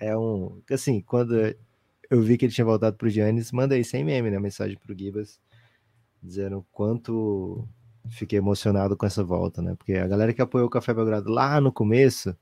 é 0.00 0.18
um. 0.18 0.60
Assim, 0.68 1.00
quando 1.00 1.32
eu 2.10 2.20
vi 2.20 2.36
que 2.36 2.44
ele 2.46 2.52
tinha 2.52 2.64
voltado 2.64 2.96
pro 2.96 3.08
Giannis, 3.08 3.52
mandei 3.52 3.84
sem 3.84 4.04
meme, 4.04 4.30
né? 4.30 4.38
Mensagem 4.40 4.76
pro 4.76 4.98
Gibas, 4.98 5.40
dizendo 6.20 6.66
quanto 6.72 7.66
fiquei 8.10 8.38
emocionado 8.38 8.96
com 8.96 9.06
essa 9.06 9.22
volta, 9.24 9.62
né? 9.62 9.74
Porque 9.76 9.94
a 9.94 10.06
galera 10.06 10.32
que 10.32 10.42
apoiou 10.42 10.66
o 10.66 10.70
Café 10.70 10.94
Belgrado 10.94 11.30
lá 11.30 11.60
no 11.60 11.72
começo, 11.72 12.36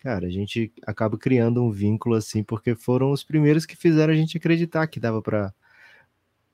cara, 0.00 0.26
a 0.26 0.30
gente 0.30 0.72
acaba 0.86 1.18
criando 1.18 1.62
um 1.62 1.70
vínculo 1.70 2.16
assim, 2.16 2.42
porque 2.42 2.74
foram 2.74 3.10
os 3.12 3.24
primeiros 3.24 3.66
que 3.66 3.76
fizeram 3.76 4.12
a 4.12 4.16
gente 4.16 4.36
acreditar 4.36 4.86
que 4.86 5.00
dava 5.00 5.22
para 5.22 5.52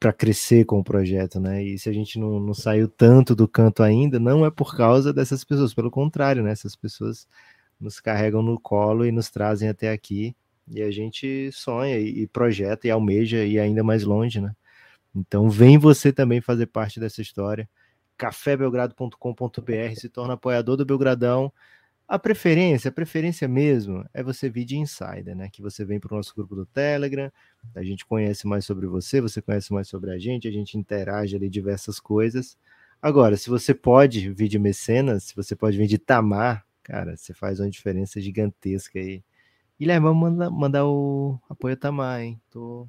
para 0.00 0.12
crescer 0.12 0.64
com 0.64 0.80
o 0.80 0.84
projeto, 0.84 1.38
né? 1.38 1.62
E 1.62 1.78
se 1.78 1.88
a 1.88 1.92
gente 1.92 2.18
não, 2.18 2.40
não 2.40 2.54
saiu 2.54 2.88
tanto 2.88 3.36
do 3.36 3.46
canto 3.46 3.84
ainda, 3.84 4.18
não 4.18 4.44
é 4.44 4.50
por 4.50 4.76
causa 4.76 5.12
dessas 5.12 5.44
pessoas, 5.44 5.72
pelo 5.72 5.92
contrário, 5.92 6.42
né? 6.42 6.50
Essas 6.50 6.74
pessoas 6.74 7.28
nos 7.80 8.00
carregam 8.00 8.42
no 8.42 8.58
colo 8.58 9.06
e 9.06 9.12
nos 9.12 9.30
trazem 9.30 9.68
até 9.68 9.92
aqui, 9.92 10.34
e 10.68 10.82
a 10.82 10.90
gente 10.90 11.50
sonha 11.52 11.98
e, 11.98 12.22
e 12.22 12.26
projeta 12.26 12.88
e 12.88 12.90
almeja 12.90 13.44
ir 13.44 13.60
ainda 13.60 13.84
mais 13.84 14.02
longe, 14.02 14.40
né? 14.40 14.52
Então 15.14 15.48
vem 15.48 15.78
você 15.78 16.12
também 16.12 16.40
fazer 16.40 16.66
parte 16.66 16.98
dessa 16.98 17.22
história. 17.22 17.68
cafébelgrado.com.br 18.22 19.94
se 19.96 20.08
torna 20.08 20.34
apoiador 20.34 20.76
do 20.76 20.86
Belgradão. 20.86 21.52
A 22.06 22.20
preferência, 22.20 22.88
a 22.88 22.92
preferência 22.92 23.48
mesmo, 23.48 24.08
é 24.14 24.22
você 24.22 24.48
vir 24.48 24.64
de 24.64 24.76
insider, 24.76 25.34
né? 25.34 25.48
Que 25.50 25.60
você 25.60 25.84
vem 25.84 25.98
para 25.98 26.14
o 26.14 26.16
nosso 26.16 26.32
grupo 26.32 26.54
do 26.54 26.64
Telegram, 26.64 27.32
a 27.74 27.82
gente 27.82 28.06
conhece 28.06 28.46
mais 28.46 28.64
sobre 28.64 28.86
você, 28.86 29.20
você 29.20 29.42
conhece 29.42 29.72
mais 29.72 29.88
sobre 29.88 30.12
a 30.12 30.18
gente, 30.18 30.46
a 30.46 30.52
gente 30.52 30.78
interage 30.78 31.34
ali 31.34 31.48
diversas 31.48 31.98
coisas. 31.98 32.56
Agora, 33.00 33.36
se 33.36 33.50
você 33.50 33.74
pode 33.74 34.32
vir 34.32 34.46
de 34.46 34.58
mecenas, 34.58 35.24
se 35.24 35.34
você 35.34 35.56
pode 35.56 35.76
vir 35.76 35.88
de 35.88 35.98
Tamar, 35.98 36.64
cara, 36.84 37.16
você 37.16 37.34
faz 37.34 37.58
uma 37.58 37.70
diferença 37.70 38.20
gigantesca 38.20 39.00
aí. 39.00 39.24
Guilherme, 39.80 40.06
vamos 40.06 40.22
mandar, 40.22 40.50
mandar 40.50 40.86
o 40.86 41.40
apoio 41.48 41.76
Tamar, 41.76 42.20
hein? 42.20 42.40
Tô, 42.50 42.86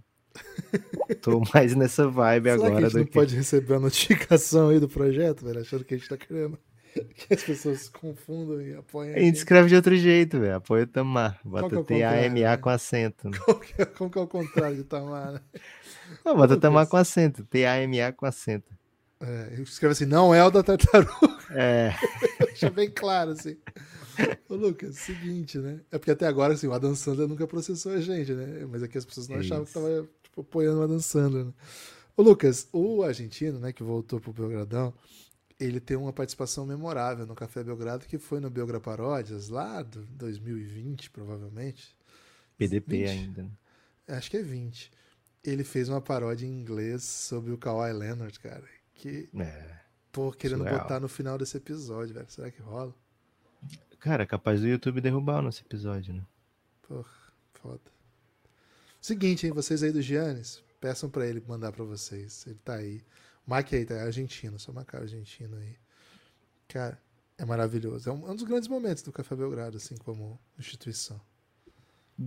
tô 1.22 1.42
mais 1.54 1.76
nessa 1.76 2.08
vibe 2.08 2.50
Será 2.50 2.58
que 2.58 2.64
a 2.64 2.68
agora 2.68 2.86
gente 2.90 2.98
não 2.98 3.06
que... 3.06 3.12
pode 3.12 3.36
receber 3.36 3.74
a 3.76 3.80
notificação 3.80 4.70
aí 4.70 4.80
do 4.80 4.90
projeto, 4.90 5.46
velho? 5.46 5.62
Achando 5.62 5.84
que 5.84 5.94
a 5.94 5.98
gente 5.98 6.10
tá 6.10 6.18
querendo 6.18 6.58
que 7.16 7.34
as 7.34 7.44
pessoas 7.44 7.82
se 7.82 7.92
confundam 7.92 8.62
e 8.62 8.76
apoiem 8.76 9.16
A 9.16 9.20
gente 9.20 9.36
escreve 9.38 9.68
de 9.70 9.76
outro 9.76 9.96
jeito, 9.96 10.40
velho. 10.40 10.56
Apoio 10.56 10.86
Tamar. 10.86 11.40
que 11.42 11.48
é 11.48 11.50
Bota 11.50 11.66
o 11.66 11.70
contrário, 11.70 11.86
T-A-M-A 11.86 12.52
né? 12.52 12.58
com 12.58 12.70
acento. 12.70 13.30
né? 13.30 13.38
Como 13.40 13.60
que, 13.60 13.82
é, 13.82 13.86
como 13.86 14.10
que 14.12 14.20
é 14.20 14.22
o 14.22 14.28
contrário 14.28 14.78
de 14.78 14.84
Tamar, 14.84 15.34
né? 15.34 15.42
Não, 16.24 16.36
bota. 16.36 16.58
Tamar 16.58 16.88
com 16.88 16.98
acento. 16.98 17.44
T-A-M-A 17.46 18.12
com 18.12 18.26
acento. 18.26 18.72
É, 19.20 19.60
escreve 19.62 19.94
assim, 19.94 20.06
não 20.06 20.36
é 20.36 20.44
o 20.44 20.52
da 20.52 20.62
tartaruga. 20.62 21.38
É, 21.52 21.94
Deixa 22.46 22.70
bem 22.70 22.92
claro, 22.92 23.32
assim. 23.32 23.58
Ô, 24.50 24.56
Lucas, 24.56 24.98
seguinte, 24.98 25.58
né? 25.58 25.80
É 25.92 25.98
porque 25.98 26.12
até 26.12 26.28
agora, 26.28 26.54
assim, 26.54 26.68
o 26.68 26.74
Adam 26.74 26.94
Sandler 26.94 27.28
nunca 27.28 27.48
processou 27.48 27.94
a 27.94 28.02
gente, 28.02 28.34
né? 28.34 28.68
Mas 28.70 28.84
aqui 28.84 28.98
as 28.98 29.06
pessoas 29.06 29.28
não 29.28 29.38
É 29.38 29.40
achavam 29.40 29.64
isso. 29.64 29.74
que 29.74 29.80
tava, 29.80 30.08
tipo, 30.34 30.42
apoiando 30.42 30.80
o 30.80 30.84
Adam 30.84 31.00
Sandler, 31.00 31.46
né? 31.46 31.54
Ô, 32.18 32.24
Lucas, 32.24 32.68
o 32.74 33.04
argentino, 33.04 33.60
né, 33.60 33.72
que 33.72 33.84
voltou 33.84 34.20
pro 34.20 34.34
Belgradão, 34.34 34.94
ele 35.60 35.80
tem 35.80 35.96
uma 35.96 36.12
participação 36.12 36.66
memorável 36.66 37.26
no 37.26 37.36
Café 37.36 37.64
Belgrado, 37.64 38.06
que 38.06 38.18
foi 38.18 38.40
no 38.40 38.50
Belgra 38.50 38.80
Paródias, 38.80 39.50
lá 39.50 39.82
do 39.82 40.02
2020, 40.06 41.10
provavelmente. 41.12 41.96
PDP 42.58 42.98
20? 42.98 43.10
ainda. 43.10 43.44
né? 43.44 43.50
Acho 44.08 44.30
que 44.30 44.38
é 44.38 44.42
20. 44.44 44.92
Ele 45.44 45.64
fez 45.64 45.90
uma 45.90 46.02
paródia 46.02 46.46
em 46.46 46.50
inglês 46.62 47.04
sobre 47.04 47.52
o 47.52 47.58
Kawhi 47.58 47.94
Leonard, 47.94 48.38
cara. 48.40 48.64
Que, 48.94 49.30
É. 49.40 49.80
pô, 50.12 50.32
querendo 50.32 50.60
Surreal. 50.60 50.80
botar 50.82 51.00
no 51.00 51.08
final 51.08 51.38
desse 51.38 51.58
episódio, 51.58 52.14
velho. 52.14 52.30
Será 52.30 52.52
que 52.52 52.62
rola? 52.62 52.94
Cara, 54.00 54.26
capaz 54.26 54.60
do 54.62 54.68
YouTube 54.68 55.02
derrubar 55.02 55.40
o 55.40 55.42
nosso 55.44 55.62
episódio, 55.62 56.14
né? 56.14 56.24
Porra, 56.88 57.10
foda. 57.54 57.82
Seguinte, 59.04 59.46
hein, 59.46 59.52
vocês 59.52 59.84
aí 59.84 59.92
do 59.92 60.02
Giannis, 60.02 60.64
peçam 60.80 61.10
pra 61.10 61.28
ele 61.28 61.44
mandar 61.46 61.74
pra 61.74 61.84
vocês. 61.84 62.46
Ele 62.48 62.58
tá 62.64 62.76
aí. 62.76 63.02
Marque 63.46 63.76
aí, 63.76 63.84
tá? 63.84 63.96
É 63.96 64.04
argentino, 64.04 64.58
só 64.58 64.72
marcar 64.72 65.02
argentino 65.02 65.58
aí. 65.58 65.76
Cara, 66.70 66.98
é 67.38 67.44
maravilhoso. 67.44 68.10
É 68.10 68.14
um, 68.14 68.26
é 68.30 68.32
um 68.32 68.36
dos 68.36 68.46
grandes 68.46 68.70
momentos 68.70 69.04
do 69.04 69.12
Café 69.12 69.36
Belgrado, 69.36 69.76
assim, 69.76 69.98
como 69.98 70.40
instituição. 70.58 71.20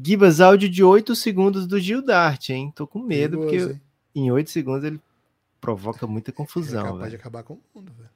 Gibas, 0.05 0.39
áudio 0.39 0.69
de 0.69 0.85
8 0.85 1.17
segundos 1.17 1.67
do 1.67 1.81
Gil 1.81 2.03
Dart, 2.03 2.51
hein? 2.51 2.71
Tô 2.77 2.87
com 2.87 2.99
medo, 2.99 3.39
Perigoso, 3.39 3.69
porque 3.69 3.81
hein? 4.19 4.27
em 4.27 4.31
8 4.31 4.51
segundos 4.51 4.85
ele 4.85 5.01
provoca 5.59 6.07
muita 6.07 6.31
Ele 6.31 6.35
é 6.35 6.37
confusão, 6.37 6.83
capaz 6.83 7.05
de 7.05 7.09
velho. 7.09 7.21
acabar 7.21 7.43
com 7.43 7.55
o 7.55 7.63
mundo, 7.75 7.91
velho. 7.95 8.11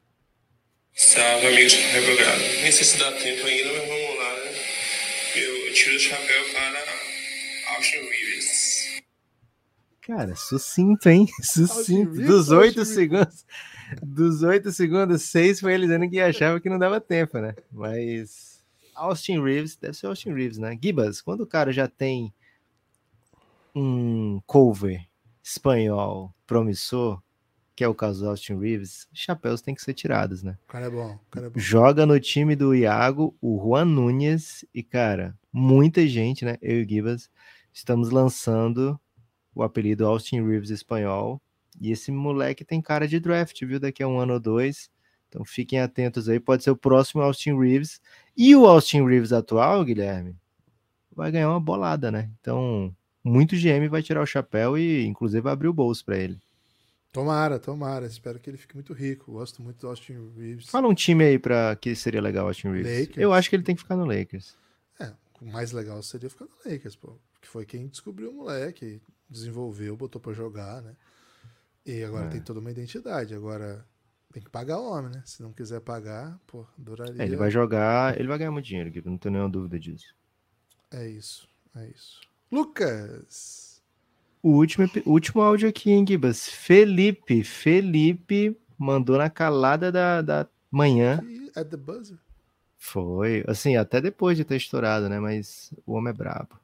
Salve, 0.93 1.47
amigos 1.47 1.73
do 1.73 1.79
Café 1.79 2.01
Belgrado. 2.03 2.43
Nem 2.61 2.73
sei 2.73 2.85
se 2.85 2.99
dá 2.99 3.11
tempo 3.13 3.47
ainda, 3.47 3.73
mas 3.73 3.89
vamos 3.89 4.19
lá, 4.19 4.35
né? 4.45 4.53
Eu 5.37 5.73
tiro 5.73 5.97
o 5.97 5.99
chapéu 5.99 6.45
para 6.53 7.75
Austin. 7.77 8.10
Cara, 10.11 10.35
sucinto, 10.35 11.09
hein? 11.09 11.29
Sucinto. 11.41 12.11
Dos 12.11 12.49
Reeves, 12.49 12.51
8 12.51 12.79
Austin 12.81 12.95
segundos. 12.95 13.47
Dos 14.03 14.43
8 14.43 14.73
segundos, 14.73 15.23
6 15.23 15.61
foi 15.61 15.73
ele 15.73 15.87
dizendo 15.87 16.11
que 16.11 16.19
achava 16.19 16.61
que 16.61 16.69
não 16.69 16.81
dava 16.81 17.01
tempo, 17.01 17.39
né? 17.39 17.55
Mas. 17.71 18.61
Austin 18.93 19.41
Reeves, 19.41 19.77
deve 19.77 19.97
ser 19.97 20.09
Austin 20.09 20.33
Reeves, 20.33 20.59
né? 20.59 20.77
Gibas, 20.83 21.23
quando 21.23 21.43
o 21.43 21.47
cara 21.47 21.73
já 21.73 21.87
tem 21.87 22.35
um 23.73 24.41
cover 24.47 25.07
espanhol 25.45 26.35
promissor, 26.45 27.23
que 27.77 27.85
é 27.85 27.89
o 27.89 27.95
caso 27.95 28.25
do 28.25 28.31
Austin 28.31 28.59
Reeves, 28.59 29.07
chapéus 29.13 29.63
têm 29.63 29.77
que 29.77 29.83
ser 29.83 29.95
tirados, 29.95 30.43
né? 30.43 30.59
O 30.65 30.73
cara 30.73 30.87
é 30.87 30.91
bom, 30.91 31.15
o 31.15 31.31
cara 31.31 31.47
é 31.47 31.51
bom. 31.51 31.59
Joga 31.59 32.05
no 32.05 32.19
time 32.19 32.57
do 32.57 32.75
Iago, 32.75 33.33
o 33.41 33.57
Juan 33.63 33.85
Nunes, 33.85 34.65
e 34.75 34.83
cara, 34.83 35.39
muita 35.53 36.05
gente, 36.09 36.45
né? 36.45 36.59
Eu 36.61 36.81
e 36.81 36.85
o 36.85 36.89
Gibas 36.89 37.31
estamos 37.73 38.11
lançando 38.11 39.01
o 39.55 39.63
apelido 39.63 40.07
Austin 40.07 40.43
Reeves 40.47 40.71
espanhol. 40.71 41.41
E 41.81 41.91
esse 41.91 42.11
moleque 42.11 42.65
tem 42.65 42.81
cara 42.81 43.07
de 43.07 43.19
draft, 43.21 43.61
viu? 43.65 43.81
Daqui 43.81 44.03
a 44.03 44.09
um 44.09 44.19
ano 44.19 44.35
ou 44.35 44.41
dois. 44.41 44.91
Então 45.29 45.45
fiquem 45.45 45.81
atentos 45.81 46.29
aí, 46.29 46.41
pode 46.41 46.65
ser 46.65 46.71
o 46.71 46.77
próximo 46.77 47.23
Austin 47.23 47.57
Reeves. 47.59 48.01
E 48.37 48.55
o 48.57 48.67
Austin 48.67 49.07
Reeves 49.07 49.33
atual, 49.33 49.85
Guilherme, 49.85 50.37
vai 51.15 51.31
ganhar 51.31 51.51
uma 51.51 51.61
bolada, 51.61 52.11
né? 52.11 52.31
Então, 52.41 52.95
muito 53.23 53.55
GM 53.57 53.89
vai 53.89 54.03
tirar 54.03 54.23
o 54.23 54.27
chapéu 54.27 54.77
e, 54.77 55.05
inclusive, 55.05 55.41
vai 55.41 55.53
abrir 55.53 55.69
o 55.69 55.73
bolso 55.73 56.05
para 56.05 56.19
ele. 56.19 56.39
Tomara, 57.13 57.59
tomara. 57.59 58.07
Espero 58.07 58.39
que 58.39 58.49
ele 58.49 58.57
fique 58.57 58.75
muito 58.75 58.93
rico. 58.93 59.33
Gosto 59.33 59.63
muito 59.63 59.81
do 59.81 59.89
Austin 59.89 60.33
Reeves. 60.37 60.69
Fala 60.69 60.89
um 60.89 60.95
time 60.95 61.25
aí 61.25 61.39
para 61.39 61.77
que 61.77 61.95
seria 61.95 62.21
legal 62.21 62.45
o 62.45 62.49
Austin 62.49 62.69
Reeves. 62.69 63.01
Lakers. 63.01 63.19
Eu 63.19 63.33
acho 63.33 63.51
que 63.51 63.57
ele 63.57 63.63
tem 63.63 63.75
que 63.75 63.83
ficar 63.83 63.97
no 63.97 64.05
Lakers. 64.05 64.57
É, 64.99 65.13
o 65.41 65.47
mais 65.47 65.73
legal 65.73 66.03
seria 66.03 66.31
ficar 66.31 66.47
no 66.47 66.73
Lakers, 66.73 66.97
pô. 66.97 67.17
Que 67.41 67.49
foi 67.49 67.67
quem 67.67 67.89
descobriu 67.89 68.31
o 68.31 68.35
moleque, 68.35 69.01
desenvolveu, 69.31 69.97
botou 69.97 70.21
pra 70.21 70.33
jogar, 70.33 70.83
né? 70.83 70.95
E 71.87 72.03
agora 72.03 72.27
É. 72.27 72.29
tem 72.31 72.41
toda 72.41 72.61
uma 72.61 72.71
identidade. 72.71 73.35
Agora 73.35 73.87
tem 74.33 74.43
que 74.43 74.51
pagar 74.51 74.79
o 74.79 74.91
homem, 74.91 75.11
né? 75.13 75.23
Se 75.25 75.43
não 75.43 75.53
quiser 75.53 75.81
pagar, 75.81 76.39
pô, 76.47 76.67
adoraria. 76.79 77.23
É, 77.23 77.27
ele 77.27 77.37
vai 77.37 77.51
jogar, 77.51 78.19
ele 78.19 78.29
vai 78.29 78.39
ganhar 78.39 78.51
muito 78.51 78.67
dinheiro, 78.67 78.91
Gui, 78.91 79.03
não 79.05 79.17
tenho 79.17 79.33
nenhuma 79.33 79.51
dúvida 79.51 79.79
disso. 79.79 80.15
É 80.91 81.09
isso, 81.09 81.49
é 81.77 81.89
isso. 81.89 82.21
Lucas! 82.51 83.81
O 84.43 84.51
último, 84.53 84.89
último 85.07 85.43
áudio 85.43 85.69
aqui, 85.69 85.91
hein, 85.91 86.05
Gibas? 86.07 86.49
Felipe, 86.49 87.45
Felipe 87.45 88.59
mandou 88.79 89.19
na 89.19 89.29
calada 89.29 89.93
da, 89.93 90.23
da 90.23 90.49
manhã. 90.71 91.21
At 91.55 91.69
the 91.69 91.77
buzzer. 91.77 92.19
Foi, 92.79 93.45
assim, 93.47 93.77
até 93.77 94.01
depois 94.01 94.39
de 94.39 94.45
ter 94.45 94.57
estourado, 94.57 95.09
né? 95.09 95.21
Mas 95.21 95.73
o 95.85 95.93
homem 95.93 96.11
é 96.11 96.17
brabo. 96.17 96.59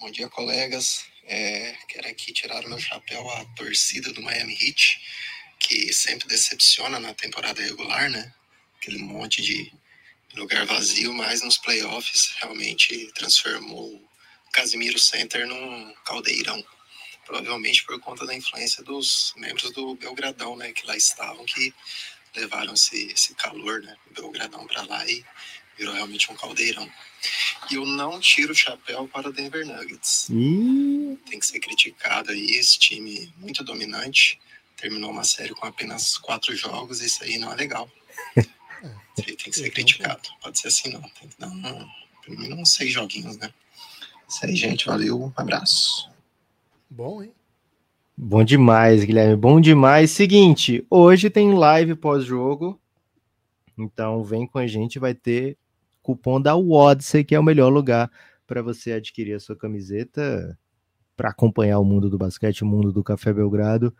Bom 0.00 0.10
dia, 0.10 0.28
colegas. 0.28 1.06
É, 1.28 1.76
quero 1.88 2.08
aqui 2.08 2.32
tirar 2.32 2.64
o 2.64 2.68
meu 2.68 2.78
chapéu 2.78 3.28
à 3.30 3.44
torcida 3.56 4.12
do 4.12 4.22
Miami 4.22 4.52
Heat, 4.54 5.00
que 5.58 5.92
sempre 5.92 6.28
decepciona 6.28 7.00
na 7.00 7.12
temporada 7.14 7.60
regular, 7.60 8.08
né? 8.08 8.32
Aquele 8.76 8.98
monte 8.98 9.42
de 9.42 9.72
lugar 10.36 10.64
vazio, 10.66 11.12
mas 11.12 11.42
nos 11.42 11.58
playoffs 11.58 12.36
realmente 12.40 13.10
transformou 13.12 13.96
o 13.96 14.50
Casimiro 14.52 15.00
Center 15.00 15.48
num 15.48 15.92
caldeirão. 16.04 16.64
Provavelmente 17.24 17.84
por 17.84 17.98
conta 17.98 18.24
da 18.24 18.34
influência 18.34 18.84
dos 18.84 19.34
membros 19.36 19.72
do 19.72 19.96
Belgradão, 19.96 20.56
né? 20.56 20.72
Que 20.72 20.86
lá 20.86 20.96
estavam, 20.96 21.44
que 21.44 21.74
levaram 22.36 22.74
esse, 22.74 23.10
esse 23.10 23.34
calor, 23.34 23.82
né? 23.82 23.96
Belgradão 24.12 24.64
para 24.68 24.82
lá 24.82 25.04
e 25.10 25.24
virou 25.78 25.94
realmente 25.94 26.30
um 26.30 26.34
caldeirão. 26.34 26.88
E 27.70 27.74
eu 27.74 27.84
não 27.84 28.20
tiro 28.20 28.52
o 28.52 28.56
chapéu 28.56 29.08
para 29.08 29.28
o 29.28 29.32
Denver 29.32 29.66
Nuggets. 29.66 30.28
Ih, 30.30 31.18
Tem 31.28 31.38
que 31.38 31.46
ser 31.46 31.60
criticado 31.60 32.30
aí, 32.30 32.50
esse 32.52 32.78
time 32.78 33.32
muito 33.38 33.64
dominante. 33.64 34.38
Terminou 34.76 35.10
uma 35.10 35.24
série 35.24 35.54
com 35.54 35.66
apenas 35.66 36.16
quatro 36.18 36.54
jogos, 36.54 37.00
isso 37.00 37.24
aí 37.24 37.38
não 37.38 37.52
é 37.52 37.56
legal. 37.56 37.90
Isso 39.18 39.30
aí 39.30 39.36
tem 39.36 39.50
que 39.50 39.52
ser 39.54 39.70
criticado. 39.70 40.28
Pode 40.42 40.58
ser 40.58 40.68
assim, 40.68 40.92
não. 40.92 41.00
Tem 41.00 41.26
que 41.26 41.40
dar 41.40 41.48
um, 41.48 41.88
pelo 42.22 42.38
menos 42.38 42.58
uns 42.58 42.72
seis 42.74 42.92
joguinhos, 42.92 43.38
né? 43.38 43.50
Isso 44.28 44.44
aí, 44.44 44.54
gente. 44.54 44.84
Valeu. 44.84 45.22
Um 45.22 45.32
abraço. 45.34 46.10
Bom, 46.90 47.22
hein? 47.22 47.32
Bom 48.14 48.44
demais, 48.44 49.04
Guilherme. 49.04 49.36
Bom 49.36 49.58
demais. 49.58 50.10
Seguinte, 50.10 50.86
hoje 50.90 51.30
tem 51.30 51.54
live 51.54 51.94
pós-jogo. 51.94 52.78
Então 53.78 54.24
vem 54.24 54.46
com 54.46 54.58
a 54.58 54.66
gente, 54.66 54.98
vai 54.98 55.14
ter 55.14 55.56
cupom 56.06 56.40
da 56.40 56.54
Odyssey, 56.56 57.24
que 57.24 57.34
é 57.34 57.40
o 57.40 57.42
melhor 57.42 57.68
lugar 57.68 58.08
para 58.46 58.62
você 58.62 58.92
adquirir 58.92 59.34
a 59.34 59.40
sua 59.40 59.56
camiseta 59.56 60.56
para 61.16 61.30
acompanhar 61.30 61.80
o 61.80 61.84
mundo 61.84 62.08
do 62.08 62.16
basquete, 62.16 62.62
o 62.62 62.66
mundo 62.66 62.92
do 62.92 63.02
Café 63.02 63.32
Belgrado. 63.32 63.92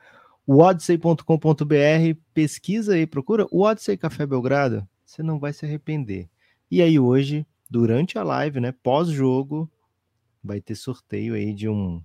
Odyssey.com.br, 0.46 2.20
pesquisa 2.32 2.94
aí, 2.94 3.08
procura 3.08 3.44
o 3.50 3.62
Odyssey 3.62 3.96
Café 3.96 4.24
Belgrado, 4.24 4.86
você 5.04 5.20
não 5.20 5.40
vai 5.40 5.52
se 5.52 5.66
arrepender. 5.66 6.28
E 6.70 6.80
aí 6.80 6.96
hoje, 6.96 7.44
durante 7.68 8.16
a 8.16 8.22
live, 8.22 8.60
né, 8.60 8.72
pós-jogo, 8.84 9.68
vai 10.44 10.60
ter 10.60 10.76
sorteio 10.76 11.34
aí 11.34 11.52
de 11.52 11.68
um 11.68 12.00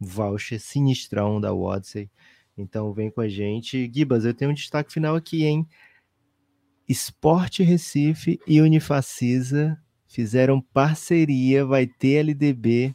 voucher 0.00 0.58
sinistrão 0.58 1.38
da 1.38 1.52
Odyssey. 1.52 2.10
Então 2.56 2.94
vem 2.94 3.10
com 3.10 3.20
a 3.20 3.28
gente. 3.28 3.90
Gibas, 3.92 4.24
eu 4.24 4.32
tenho 4.32 4.50
um 4.50 4.54
destaque 4.54 4.90
final 4.90 5.14
aqui, 5.14 5.44
hein? 5.44 5.68
Esporte 6.88 7.64
Recife 7.64 8.38
e 8.46 8.60
Unifacisa 8.60 9.76
fizeram 10.06 10.60
parceria, 10.60 11.66
vai 11.66 11.84
ter 11.84 12.18
LDB 12.18 12.94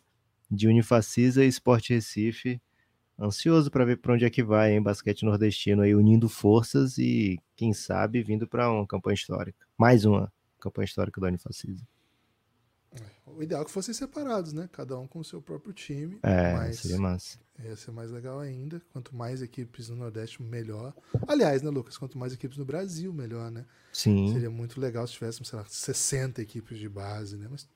de 0.50 0.68
Unifacisa 0.68 1.44
e 1.44 1.48
Esporte 1.48 1.94
Recife. 1.94 2.62
Ansioso 3.20 3.70
para 3.70 3.84
ver 3.86 3.98
para 3.98 4.14
onde 4.14 4.26
é 4.26 4.30
que 4.30 4.42
vai, 4.42 4.74
hein? 4.74 4.82
Basquete 4.82 5.24
nordestino 5.24 5.82
aí 5.82 5.94
unindo 5.94 6.30
forças 6.30 6.98
e, 6.98 7.38
quem 7.56 7.74
sabe, 7.74 8.24
vindo 8.24 8.48
para 8.48 8.72
uma 8.72 8.88
campanha 8.88 9.14
histórica. 9.14 9.68
Mais 9.78 10.06
uma 10.06 10.32
campanha 10.60 10.86
histórica 10.86 11.20
da 11.20 11.28
Unifacisa. 11.28 11.86
O 13.26 13.42
ideal 13.42 13.62
é 13.62 13.66
que 13.66 13.72
fossem 13.72 13.94
separados, 13.94 14.52
né? 14.52 14.70
Cada 14.72 14.98
um 15.00 15.08
com 15.08 15.20
o 15.20 15.24
seu 15.24 15.42
próprio 15.42 15.72
time. 15.74 16.20
É, 16.24 16.54
mas 16.54 16.80
seria 16.80 16.98
massa. 16.98 17.40
ia 17.64 17.76
ser 17.76 17.92
mais 17.92 18.12
legal 18.12 18.40
ainda. 18.40 18.82
Quanto 18.92 19.16
mais 19.16 19.42
equipes 19.42 19.88
no 19.90 19.96
Nordeste, 19.96 20.44
melhor. 20.44 20.94
Aliás, 21.28 21.62
né, 21.62 21.70
Lucas? 21.70 21.98
Quanto 21.98 22.18
mais 22.18 22.34
equipes 22.34 22.58
no 22.58 22.66
Brasil, 22.66 23.14
melhor, 23.14 23.50
né? 23.50 23.66
Sim. 23.94 24.34
Seria 24.34 24.50
muito 24.50 24.80
legal 24.82 25.08
se 25.08 25.14
tivéssemos, 25.14 25.48
sei 25.48 25.58
lá, 25.60 25.66
60 25.68 26.42
equipes 26.42 26.78
de 26.78 26.90
base, 26.90 27.38
né? 27.38 27.48
Mas 27.50 27.68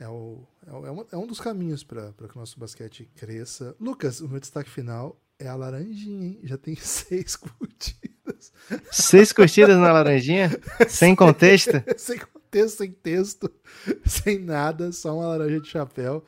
é, 0.00 0.08
o, 0.08 0.42
é, 0.66 0.72
o- 0.72 1.02
é 1.02 1.06
é 1.12 1.16
um 1.16 1.26
dos 1.26 1.40
caminhos 1.40 1.84
para 1.84 2.12
que 2.12 2.34
o 2.36 2.38
nosso 2.40 2.58
basquete 2.58 3.08
cresça. 3.14 3.76
Lucas, 3.78 4.20
o 4.20 4.28
meu 4.28 4.40
destaque 4.40 4.70
final 4.70 5.20
é 5.38 5.46
a 5.46 5.54
laranjinha, 5.54 6.26
hein? 6.28 6.40
Já 6.44 6.56
tem 6.56 6.74
seis 6.80 7.36
curtidas. 7.36 8.52
Seis 8.90 9.32
curtidas 9.32 9.76
na 9.76 9.92
laranjinha? 9.92 10.50
Sem 10.88 11.14
contexto? 11.14 11.72
sem 11.98 12.18
contexto, 12.18 12.43
sem 12.68 12.90
texto, 12.92 13.50
sem 14.04 14.38
nada, 14.38 14.92
só 14.92 15.14
uma 15.16 15.26
laranja 15.28 15.60
de 15.60 15.68
chapéu. 15.68 16.24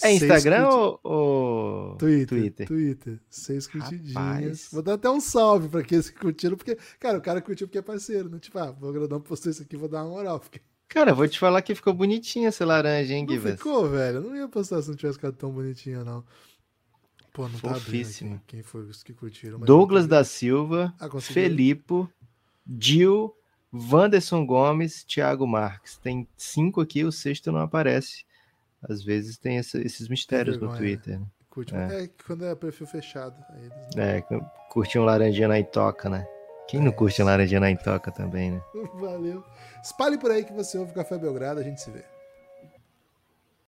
É 0.00 0.12
Instagram 0.12 0.68
ou, 0.68 1.00
ou 1.02 1.96
Twitter, 1.96 2.26
Twitter? 2.38 2.66
Twitter. 2.68 3.20
Seis 3.28 3.66
curtidinhas. 3.66 4.12
Rapaz. 4.14 4.68
Vou 4.72 4.80
dar 4.82 4.94
até 4.94 5.10
um 5.10 5.20
salve 5.20 5.68
pra 5.68 5.80
aqueles 5.80 6.08
que 6.08 6.18
curtiram, 6.20 6.56
porque, 6.56 6.78
cara, 7.00 7.18
o 7.18 7.20
cara 7.20 7.40
curtiu 7.40 7.66
porque 7.66 7.78
é 7.78 7.82
parceiro, 7.82 8.28
né? 8.28 8.38
Tipo, 8.38 8.58
ah, 8.60 8.70
o 8.80 8.92
Gradão 8.92 9.20
postou 9.20 9.50
isso 9.50 9.60
aqui, 9.62 9.76
vou 9.76 9.88
dar 9.88 10.04
uma 10.04 10.10
moral. 10.14 10.38
Porque 10.38 10.60
Cara, 10.88 11.12
vou 11.12 11.26
te 11.28 11.38
falar 11.38 11.60
que 11.62 11.74
ficou 11.74 11.92
bonitinha 11.92 12.48
essa 12.48 12.64
laranja, 12.64 13.12
hein, 13.12 13.26
Gibas? 13.28 13.56
ficou, 13.56 13.90
velho. 13.90 14.18
Eu 14.18 14.22
não 14.22 14.36
ia 14.36 14.48
postar 14.48 14.80
se 14.80 14.88
não 14.88 14.96
tivesse 14.96 15.18
ficado 15.18 15.34
tão 15.34 15.50
bonitinha, 15.50 16.02
não. 16.04 16.24
Pô, 17.32 17.48
não 17.48 17.58
tá 17.58 17.74
Fofíssimo. 17.74 18.40
quem 18.46 18.62
foi 18.62 18.82
os 18.86 19.02
que 19.02 19.12
curtiram. 19.12 19.58
Douglas 19.58 20.06
da 20.06 20.22
Silva, 20.24 20.94
Ah. 21.00 21.10
Felipe, 21.20 22.06
Gil, 22.78 23.34
Wanderson 23.72 24.44
Gomes, 24.46 25.04
Thiago 25.04 25.46
Marques. 25.46 25.96
Tem 25.98 26.26
cinco 26.36 26.80
aqui, 26.80 27.04
o 27.04 27.12
sexto 27.12 27.52
não 27.52 27.60
aparece. 27.60 28.24
Às 28.82 29.02
vezes 29.02 29.36
tem 29.38 29.58
essa- 29.58 29.80
esses 29.80 30.08
mistérios 30.08 30.56
no 30.56 30.68
vergonha, 30.70 30.80
né? 30.80 30.86
Twitter. 30.96 31.20
né? 31.20 31.26
Curte, 31.50 31.74
É. 31.74 32.04
é. 32.04 32.08
quando 32.26 32.44
é 32.44 32.54
perfil 32.54 32.86
fechado. 32.86 33.34
Eles 33.56 33.96
É, 33.96 34.22
curtiu 34.70 35.02
um 35.02 35.04
laranjinha 35.04 35.48
na 35.48 35.58
Intoca, 35.58 36.08
né? 36.08 36.26
Quem 36.68 36.80
não 36.80 36.88
É. 36.88 36.92
curte 36.92 37.20
um 37.22 37.24
laranjinha 37.24 37.58
na 37.60 37.70
Intoca 37.70 38.10
também, 38.12 38.52
né? 38.52 38.62
não... 38.74 38.84
Valeu. 39.00 39.44
Espalhe 39.82 40.18
por 40.18 40.30
aí 40.30 40.44
que 40.44 40.52
você 40.52 40.78
ouve 40.78 40.92
Café 40.92 41.18
Belgrado, 41.18 41.58
a 41.60 41.62
gente 41.62 41.80
se 41.80 41.90
vê. 41.90 42.04